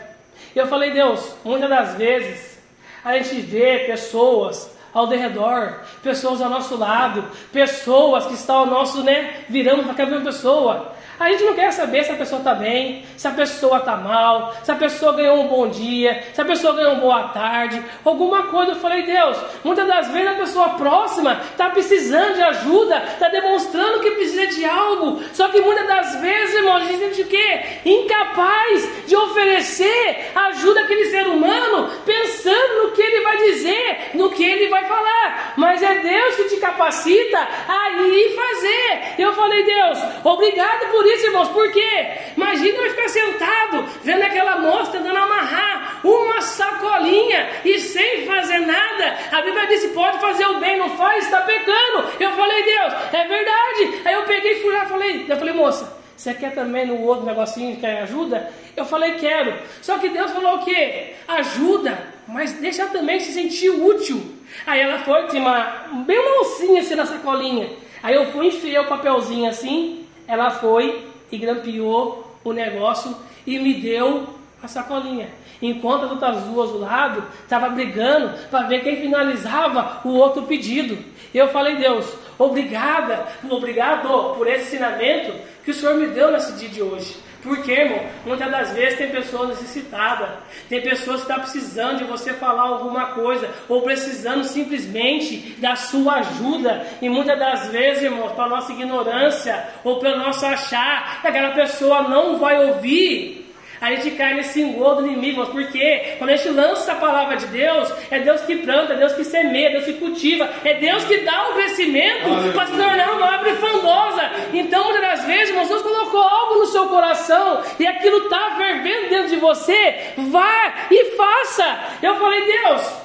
[0.56, 2.58] Eu falei, Deus, muitas das vezes
[3.04, 9.02] a gente vê pessoas ao redor, pessoas ao nosso lado, pessoas que estão ao nosso,
[9.02, 9.44] né?
[9.48, 10.94] Viramos para cada pessoa.
[11.18, 14.52] A gente não quer saber se a pessoa está bem, se a pessoa está mal,
[14.64, 18.44] se a pessoa ganhou um bom dia, se a pessoa ganhou uma boa tarde, alguma
[18.44, 18.72] coisa.
[18.72, 24.00] Eu falei, Deus, muitas das vezes a pessoa próxima está precisando de ajuda, está demonstrando
[24.00, 27.60] que precisa de algo, só que muitas das vezes, irmãos, a gente o quê?
[27.84, 34.44] Incapaz de oferecer ajuda àquele ser humano, pensando no que ele vai dizer, no que
[34.44, 35.54] ele vai falar.
[35.56, 39.14] Mas é Deus que te capacita a ir fazer.
[39.18, 42.08] Eu falei, Deus, obrigado por isso, irmãos, por quê?
[42.36, 49.18] Imagina eu ficar sentado vendo aquela moça tentando amarrar uma sacolinha e sem fazer nada.
[49.32, 52.08] A Bíblia disse: pode fazer o bem, não faz, está pecando.
[52.20, 54.02] Eu falei, Deus, é verdade.
[54.04, 56.04] Aí eu peguei e fui lá falei, eu falei, moça.
[56.16, 58.48] Você quer também no outro negocinho, quer ajuda?
[58.76, 59.54] Eu falei, quero.
[59.82, 61.14] Só que Deus falou o quê?
[61.26, 64.22] Ajuda, mas deixa também se sentir útil.
[64.66, 67.70] Aí ela foi, tinha uma, bem uma alcinha assim na sacolinha.
[68.02, 73.16] Aí eu fui, enfiei o papelzinho assim, ela foi e grampeou o negócio
[73.46, 74.26] e me deu
[74.62, 75.28] a sacolinha.
[75.60, 80.98] Enquanto as outras duas do lado estavam brigando para ver quem finalizava o outro pedido.
[81.32, 82.06] Eu falei, Deus,
[82.38, 85.32] obrigada, obrigado por esse ensinamento
[85.64, 87.16] que o Senhor me deu nesse dia de hoje.
[87.44, 90.30] Porque, irmão, muitas das vezes tem pessoas necessitadas,
[90.66, 95.76] tem pessoas que estão tá precisando de você falar alguma coisa, ou precisando simplesmente da
[95.76, 96.86] sua ajuda.
[97.02, 102.38] E muitas das vezes, irmãos, para nossa ignorância, ou pelo nosso achar, aquela pessoa não
[102.38, 103.43] vai ouvir
[103.92, 107.36] a gente cai nesse engodo do inimigo, mas porque quando a gente lança a palavra
[107.36, 110.74] de Deus, é Deus que planta, é Deus que semeia, é Deus que cultiva, é
[110.74, 114.30] Deus que dá o crescimento para se tornar uma árvore frondosa.
[114.52, 119.10] Então, muitas das vezes, irmãos, Deus colocou algo no seu coração e aquilo está fervendo
[119.10, 121.78] dentro de você, vá e faça.
[122.02, 123.04] Eu falei, Deus,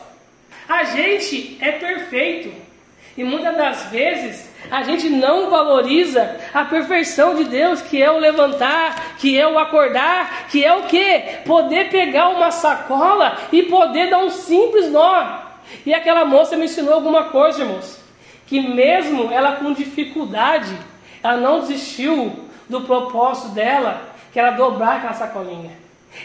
[0.67, 2.68] a gente é perfeito
[3.19, 8.17] e muitas das vezes a gente não valoriza a perfeição de Deus, que é o
[8.17, 11.19] levantar, que é o acordar, que é o que?
[11.45, 15.39] Poder pegar uma sacola e poder dar um simples nó.
[15.85, 18.01] E aquela moça me ensinou alguma coisa, irmãos,
[18.47, 20.73] que mesmo ela com dificuldade,
[21.21, 22.31] ela não desistiu
[22.69, 24.01] do propósito dela,
[24.31, 25.71] que era dobrar aquela sacolinha.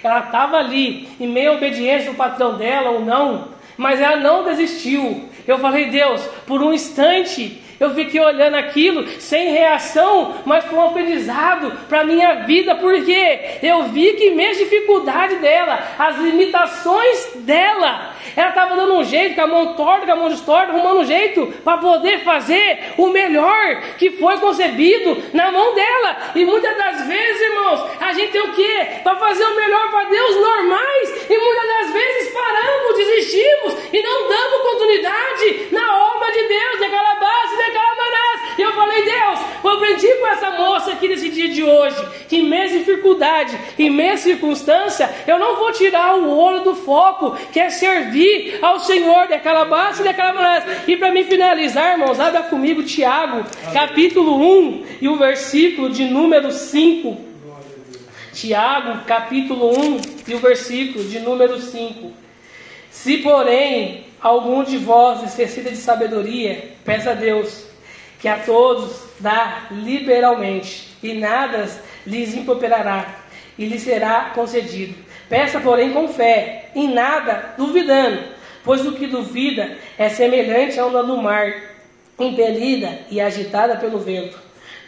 [0.01, 4.45] Ela estava ali, em meio à obediência do patrão dela ou não, mas ela não
[4.45, 5.29] desistiu.
[5.47, 10.87] Eu falei, Deus, por um instante eu fiquei olhando aquilo sem reação, mas com um
[10.87, 18.14] aprendizado para a minha vida, porque eu vi que mesmo dificuldade dela, as limitações dela,
[18.37, 21.05] ela estava dando um jeito, com a mão torta, com a mão distorta, arrumando um
[21.05, 26.17] jeito para poder fazer o melhor que foi concebido na mão dela.
[26.35, 29.01] E muitas das vezes, irmãos, a gente tem o quê?
[29.03, 34.29] Para fazer o melhor para Deus normais, e muitas das vezes paramos, desistimos e não
[34.29, 38.24] damos continuidade na obra de Deus, daquela base, daquela manás.
[38.57, 41.97] E eu falei, Deus, eu aprendi com essa moça aqui nesse dia de hoje,
[42.29, 47.37] que em meia dificuldade, em meia circunstância, eu não vou tirar o olho do foco,
[47.53, 50.83] que é servir ao Senhor daquela base e daquela maneira.
[50.87, 56.51] E para me finalizar, irmãos, abra comigo Tiago, capítulo 1 e o versículo de número
[56.51, 57.35] 5.
[58.33, 62.13] Tiago, capítulo 1 e o versículo de número 5.
[62.91, 67.67] Se, porém, algum de vós necessita de sabedoria, peça a Deus,
[68.25, 71.69] que a todos dá liberalmente, e nada
[72.07, 73.17] lhes improperará,
[73.59, 74.95] e lhe será concedido.
[75.29, 78.19] Peça, porém, com fé, em nada duvidando,
[78.65, 81.53] pois o que duvida é semelhante a onda do mar,
[82.19, 84.39] impelida e agitada pelo vento.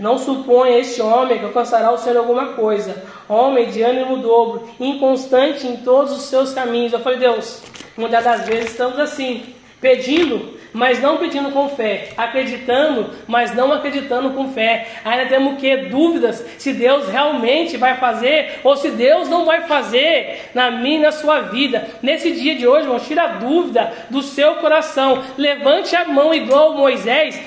[0.00, 5.66] Não suponha este homem que alcançará o Senhor alguma coisa, homem de ânimo dobro, inconstante
[5.66, 6.94] em todos os seus caminhos.
[6.94, 7.60] Eu falei, Deus,
[7.98, 14.34] muitas das vezes estamos assim, pedindo mas não pedindo com fé, acreditando, mas não acreditando
[14.34, 14.86] com fé.
[15.06, 20.50] Ainda temos que dúvidas se Deus realmente vai fazer ou se Deus não vai fazer
[20.52, 21.88] na minha e na sua vida.
[22.02, 25.24] Nesse dia de hoje, irmão, tira a dúvida do seu coração.
[25.38, 27.40] Levante a mão igual Moisés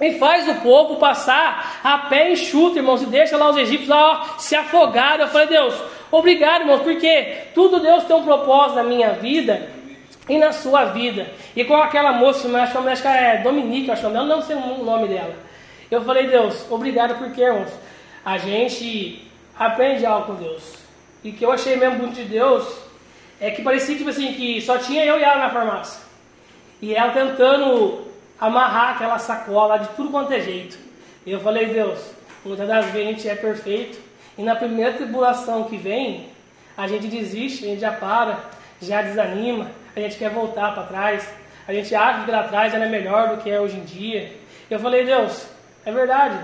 [0.00, 4.12] e faz o povo passar a pé enxuto, irmãos, e deixa lá os egípcios lá,
[4.12, 5.18] ó, se afogar.
[5.18, 5.74] Eu falei, Deus,
[6.08, 9.79] obrigado, irmãos, porque tudo Deus tem um propósito na minha vida
[10.30, 11.26] e na sua vida.
[11.56, 15.34] E com aquela moça, acho que é Dominique, acho que não sei o nome dela.
[15.90, 17.72] Eu falei, Deus, obrigado porque, irmãos,
[18.24, 19.28] a gente
[19.58, 20.74] aprende algo com Deus.
[21.24, 22.64] E que eu achei mesmo bonito de Deus
[23.40, 26.00] é que parecia tipo assim, que só tinha eu e ela na farmácia.
[26.80, 28.06] E ela tentando
[28.38, 30.78] amarrar aquela sacola de tudo quanto é jeito.
[31.26, 31.98] E eu falei, Deus,
[32.44, 33.98] muitas das vezes a gente é perfeito.
[34.38, 36.28] E na primeira tribulação que vem,
[36.76, 38.38] a gente desiste, a gente já para,
[38.80, 41.28] já desanima, a gente quer voltar para trás,
[41.66, 44.32] a gente acha que lá atrás era melhor do que é hoje em dia.
[44.68, 45.46] Eu falei, Deus,
[45.84, 46.36] é verdade.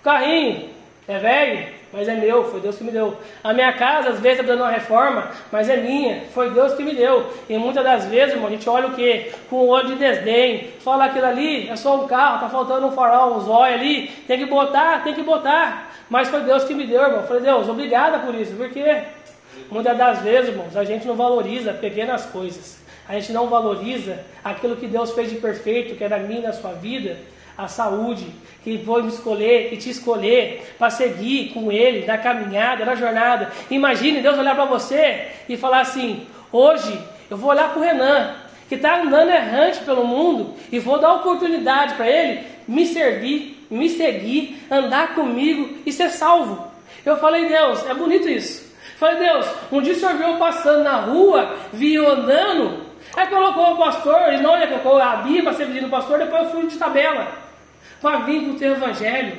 [0.00, 0.70] O carrinho
[1.06, 3.16] é velho, mas é meu, foi Deus que me deu.
[3.42, 6.82] A minha casa, às vezes, está dando uma reforma, mas é minha, foi Deus que
[6.82, 7.30] me deu.
[7.48, 9.32] E muitas das vezes, irmão, a gente olha o quê?
[9.48, 10.70] Com o olho de desdém.
[10.80, 14.38] Fala aquilo ali, é só um carro, tá faltando um farol, um zóio ali, tem
[14.38, 15.92] que botar, tem que botar.
[16.10, 17.22] Mas foi Deus que me deu, irmão.
[17.22, 19.02] Falei, Deus, obrigada por isso, porque
[19.70, 22.83] muitas das vezes, irmãos, a gente não valoriza pequenas coisas.
[23.08, 26.52] A gente não valoriza aquilo que Deus fez de perfeito, que é na minha na
[26.52, 27.18] sua vida
[27.56, 28.26] a saúde,
[28.64, 33.50] que foi me escolher e te escolher para seguir com Ele na caminhada, na jornada.
[33.70, 36.98] Imagine Deus olhar para você e falar assim: hoje
[37.30, 38.34] eu vou olhar para o Renan,
[38.68, 43.88] que está andando errante pelo mundo, e vou dar oportunidade para ele me servir, me
[43.90, 46.72] seguir, andar comigo e ser salvo.
[47.04, 48.72] Eu falei, Deus, é bonito isso.
[48.96, 52.83] Falei, Deus, um dia o senhor viu passando na rua, vi eu andando,
[53.16, 56.44] aí colocou o pastor, e não, ele colocou a Bíblia para ser do pastor, depois
[56.44, 57.28] eu fui de tabela
[58.00, 59.38] para vir para o teu evangelho.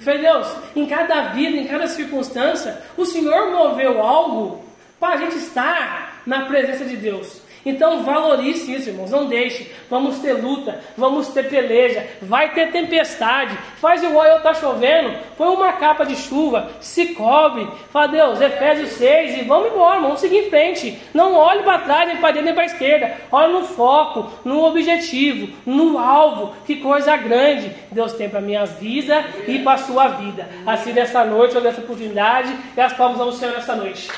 [0.00, 4.64] Falei, Deus, em cada vida, em cada circunstância, o Senhor moveu algo
[5.00, 7.40] para a gente estar na presença de Deus.
[7.64, 9.10] Então valorize isso, irmãos.
[9.10, 9.70] Não deixe.
[9.88, 13.56] Vamos ter luta, vamos ter peleja, vai ter tempestade.
[13.76, 17.68] Faz igual eu tá chovendo, põe uma capa de chuva, se cobre.
[17.90, 20.98] Fala, Deus, Efésios 6 e vamos embora, vamos seguir em frente.
[21.12, 23.16] Não olhe para trás, nem para direita, nem para esquerda.
[23.30, 26.54] Olhe no foco, no objetivo, no alvo.
[26.66, 30.48] Que coisa grande Deus tem para minha vida e para sua vida.
[30.66, 34.08] Assim, nessa noite, eu dessa oportunidade, e as palmas ao Senhor nessa noite.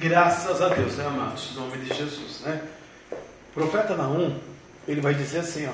[0.00, 1.50] Graças a Deus, né, amados?
[1.52, 2.62] Em nome de Jesus, né?
[3.12, 4.34] O profeta Naum,
[4.88, 5.72] ele vai dizer assim, ó,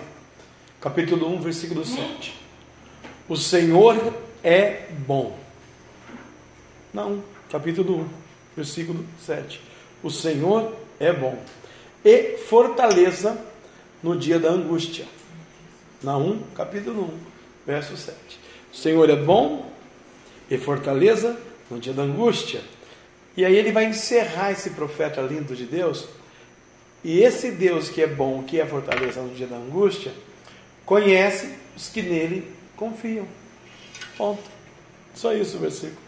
[0.81, 2.35] capítulo 1, versículo 7.
[3.29, 4.13] O Senhor
[4.43, 5.39] é bom.
[6.93, 8.09] Naum, capítulo 1,
[8.57, 9.61] versículo 7.
[10.03, 11.41] O Senhor é bom.
[12.05, 13.41] E fortaleza
[14.03, 15.07] no dia da angústia.
[16.03, 17.19] Naum, capítulo 1,
[17.65, 18.17] verso 7.
[18.73, 19.71] O Senhor é bom
[20.51, 21.39] e fortaleza
[21.71, 22.61] no dia da angústia
[23.37, 26.09] e aí ele vai encerrar esse profeta lindo de Deus.
[27.05, 30.13] E esse Deus que é bom, que é fortaleza no dia da angústia,
[30.85, 33.27] conhece os que nele confiam.
[34.17, 34.43] Ponto.
[35.15, 35.99] Só isso o versículo.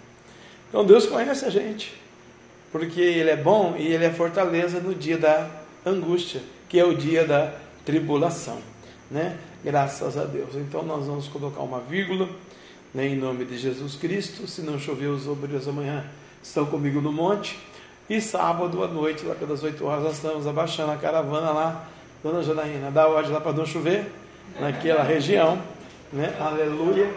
[0.69, 1.95] Então Deus conhece a gente.
[2.73, 5.51] Porque Ele é bom e Ele é fortaleza no dia da
[5.85, 7.55] angústia, que é o dia da
[7.85, 8.61] tribulação.
[9.11, 9.37] Né?
[9.63, 10.55] Graças a Deus.
[10.55, 12.29] Então nós vamos colocar uma vírgula
[12.93, 14.47] né, em nome de Jesus Cristo.
[14.47, 16.05] Se não chover os obreiros amanhã
[16.49, 17.59] estão comigo no monte.
[18.09, 21.85] E sábado à noite, lá pelas 8 horas, nós estamos abaixando a caravana lá,
[22.23, 24.11] Dona Janaína, dá ordem lá para não chover,
[24.59, 25.61] naquela região,
[26.11, 26.35] né?
[26.41, 27.11] Aleluia,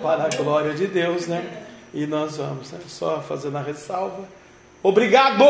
[0.00, 1.64] para a glória de Deus, né?
[1.92, 2.78] E nós vamos, né?
[2.86, 4.24] só fazendo a ressalva.
[4.82, 5.44] Obrigado,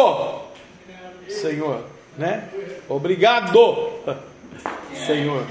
[1.28, 1.84] Senhor,
[2.16, 2.48] né?
[2.88, 3.92] Obrigado,
[5.06, 5.44] Senhor.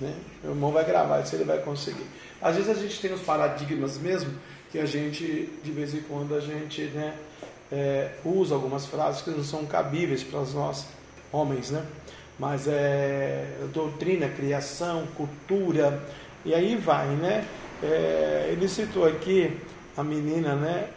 [0.00, 0.12] Né?
[0.42, 2.06] Meu irmão vai gravar, isso ele vai conseguir.
[2.40, 4.32] Às vezes a gente tem os paradigmas mesmo
[4.72, 7.14] que a gente, de vez em quando, a gente né,
[7.70, 10.86] é, usa algumas frases que não são cabíveis para nós
[11.30, 11.84] homens, né?
[12.38, 16.02] Mas é doutrina, criação, cultura,
[16.42, 17.46] e aí vai, né?
[17.82, 19.54] É, ele citou aqui
[19.94, 20.88] a menina, né?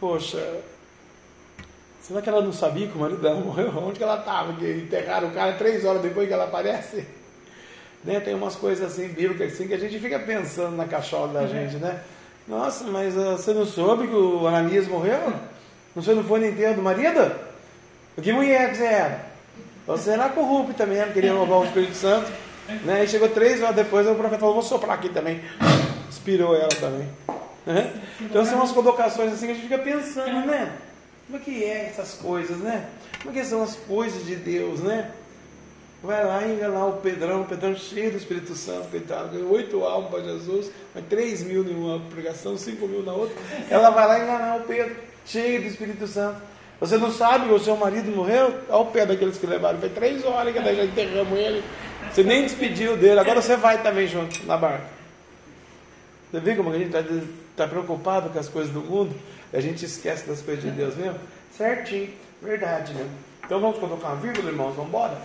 [0.00, 0.60] Poxa,
[2.00, 3.72] será que ela não sabia que o marido dela morreu?
[3.78, 4.52] Onde que ela estava?
[4.54, 7.06] Que enterraram o cara três horas depois que ela aparece?
[8.04, 8.20] Né?
[8.20, 11.48] Tem umas coisas assim, bíblicas assim, que a gente fica pensando na cachola da uhum.
[11.48, 12.04] gente, né?
[12.46, 15.32] Nossa, mas uh, você não soube que o Ananias morreu?
[15.94, 17.32] Não foi no enterro do marido?
[18.22, 19.26] Que mulher que você era?
[19.86, 22.30] Você era corrupto também, queria roubar o Espírito Santo.
[22.84, 23.04] Né?
[23.04, 25.40] E chegou três horas depois, o profeta falou: Vou soprar aqui também.
[26.08, 27.08] Inspirou ela também.
[27.64, 27.92] Né?
[28.20, 30.72] Então são umas colocações assim que a gente fica pensando, né?
[31.26, 32.86] Como é que é essas coisas, né?
[33.22, 35.10] Como é que são as coisas de Deus, né?
[36.06, 40.10] Vai lá enganar o Pedrão, o Pedrão cheio do Espírito Santo, coitado, ganhou oito almas
[40.10, 43.36] para Jesus, mas três mil em uma pregação, cinco mil na outra.
[43.68, 44.96] Ela vai lá enganar o Pedro,
[45.26, 46.40] cheio do Espírito Santo.
[46.80, 48.54] Você não sabe que o seu marido morreu?
[48.68, 49.78] Ao pé daqueles que levaram.
[49.78, 51.64] Foi três horas que já enterramos ele.
[52.12, 53.18] Você nem despediu dele.
[53.18, 54.84] Agora você vai também junto na barca.
[56.30, 57.02] Você vê como a gente está
[57.56, 59.14] tá preocupado com as coisas do mundo?
[59.52, 61.18] A gente esquece das coisas de Deus mesmo?
[61.56, 62.10] Certinho.
[62.42, 63.06] Verdade, né?
[63.44, 64.74] Então vamos colocar uma vírgula, irmãos?
[64.74, 65.16] Vamos embora?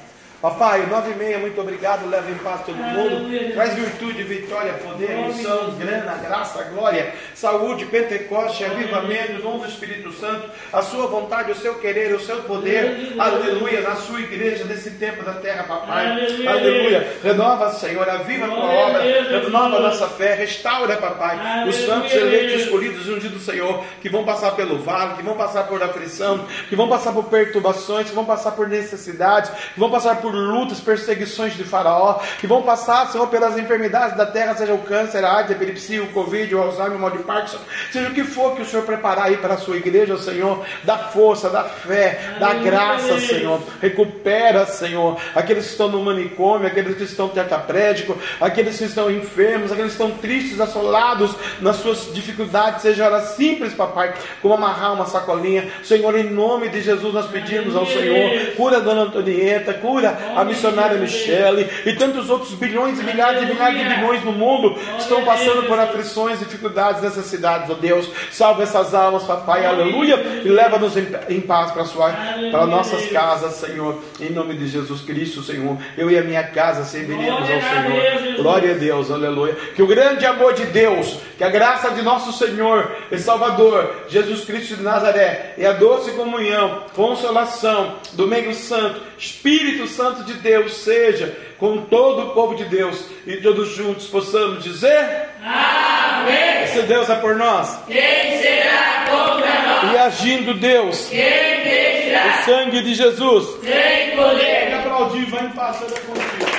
[0.42, 2.10] Papai, nove e meia, muito obrigado.
[2.10, 3.54] Leva em paz todo mundo.
[3.54, 10.50] Traz virtude, vitória, poder, unção, grana, graça, glória, saúde, Pentecoste, avivamento, dom do Espírito Santo,
[10.74, 13.14] a sua vontade, o seu querer, o seu poder.
[13.20, 13.82] Aleluia.
[13.82, 16.08] Na sua igreja, nesse tempo da terra, papai.
[16.48, 17.08] Aleluia.
[17.24, 19.02] Renova, Senhor, aviva a tua obra.
[19.44, 20.34] Renova a nossa fé.
[20.34, 21.68] Restaura, papai.
[21.70, 25.36] Os santos eleitos, escolhidos e ungidos do Senhor, que vão passar pelo vale, que vão
[25.36, 29.92] passar por aflição, que vão passar por perturbações, que vão passar por necessidades, que vão
[29.92, 34.74] passar por lutas, perseguições de Faraó, que vão passar, Senhor, pelas enfermidades da terra, seja
[34.74, 37.60] o câncer, a AIDS, a epilepsia, o Covid, o Alzheimer, o mal de Parkinson,
[37.92, 40.98] seja o que for que o Senhor preparar aí para a sua igreja, Senhor, dá
[40.98, 42.72] força, dá fé, dá Aleluia.
[42.72, 48.86] graça, Senhor, recupera, Senhor, aqueles que estão no manicômio, aqueles que estão tetraplédicos, aqueles que
[48.86, 54.54] estão enfermos, aqueles que estão tristes, assolados nas suas dificuldades, seja hora simples, papai, como
[54.54, 59.02] amarrar uma sacolinha, Senhor, em nome de Jesus nós pedimos ao Senhor, cura a dona
[59.02, 64.24] Antonieta, cura a missionária Michele e tantos outros bilhões e milhares e milhares de bilhões
[64.24, 70.16] no mundo estão passando por aflições, dificuldades, necessidades, ó Deus, salva essas almas, papai, aleluia,
[70.44, 72.12] e leva-nos em, em paz para sua,
[72.52, 76.84] para nossas casas, Senhor, em nome de Jesus Cristo, Senhor, eu e a minha casa
[76.84, 81.50] serviremos ao Senhor, glória a Deus, aleluia, que o grande amor de Deus, que a
[81.50, 87.96] graça de nosso Senhor e Salvador, Jesus Cristo de Nazaré, e a doce comunhão, consolação
[88.14, 93.38] do meio santo, Espírito Santo de Deus, seja com todo o povo de Deus e
[93.38, 96.68] todos juntos possamos dizer: Amém.
[96.68, 99.94] Se Deus é por nós, Quem será contra nós?
[99.94, 101.20] e agindo Deus, Quem
[101.60, 102.40] impedirá?
[102.42, 104.62] o sangue de Jesus, Tem poder.
[104.72, 106.51] Pode aplaudir, vai em paz, contigo.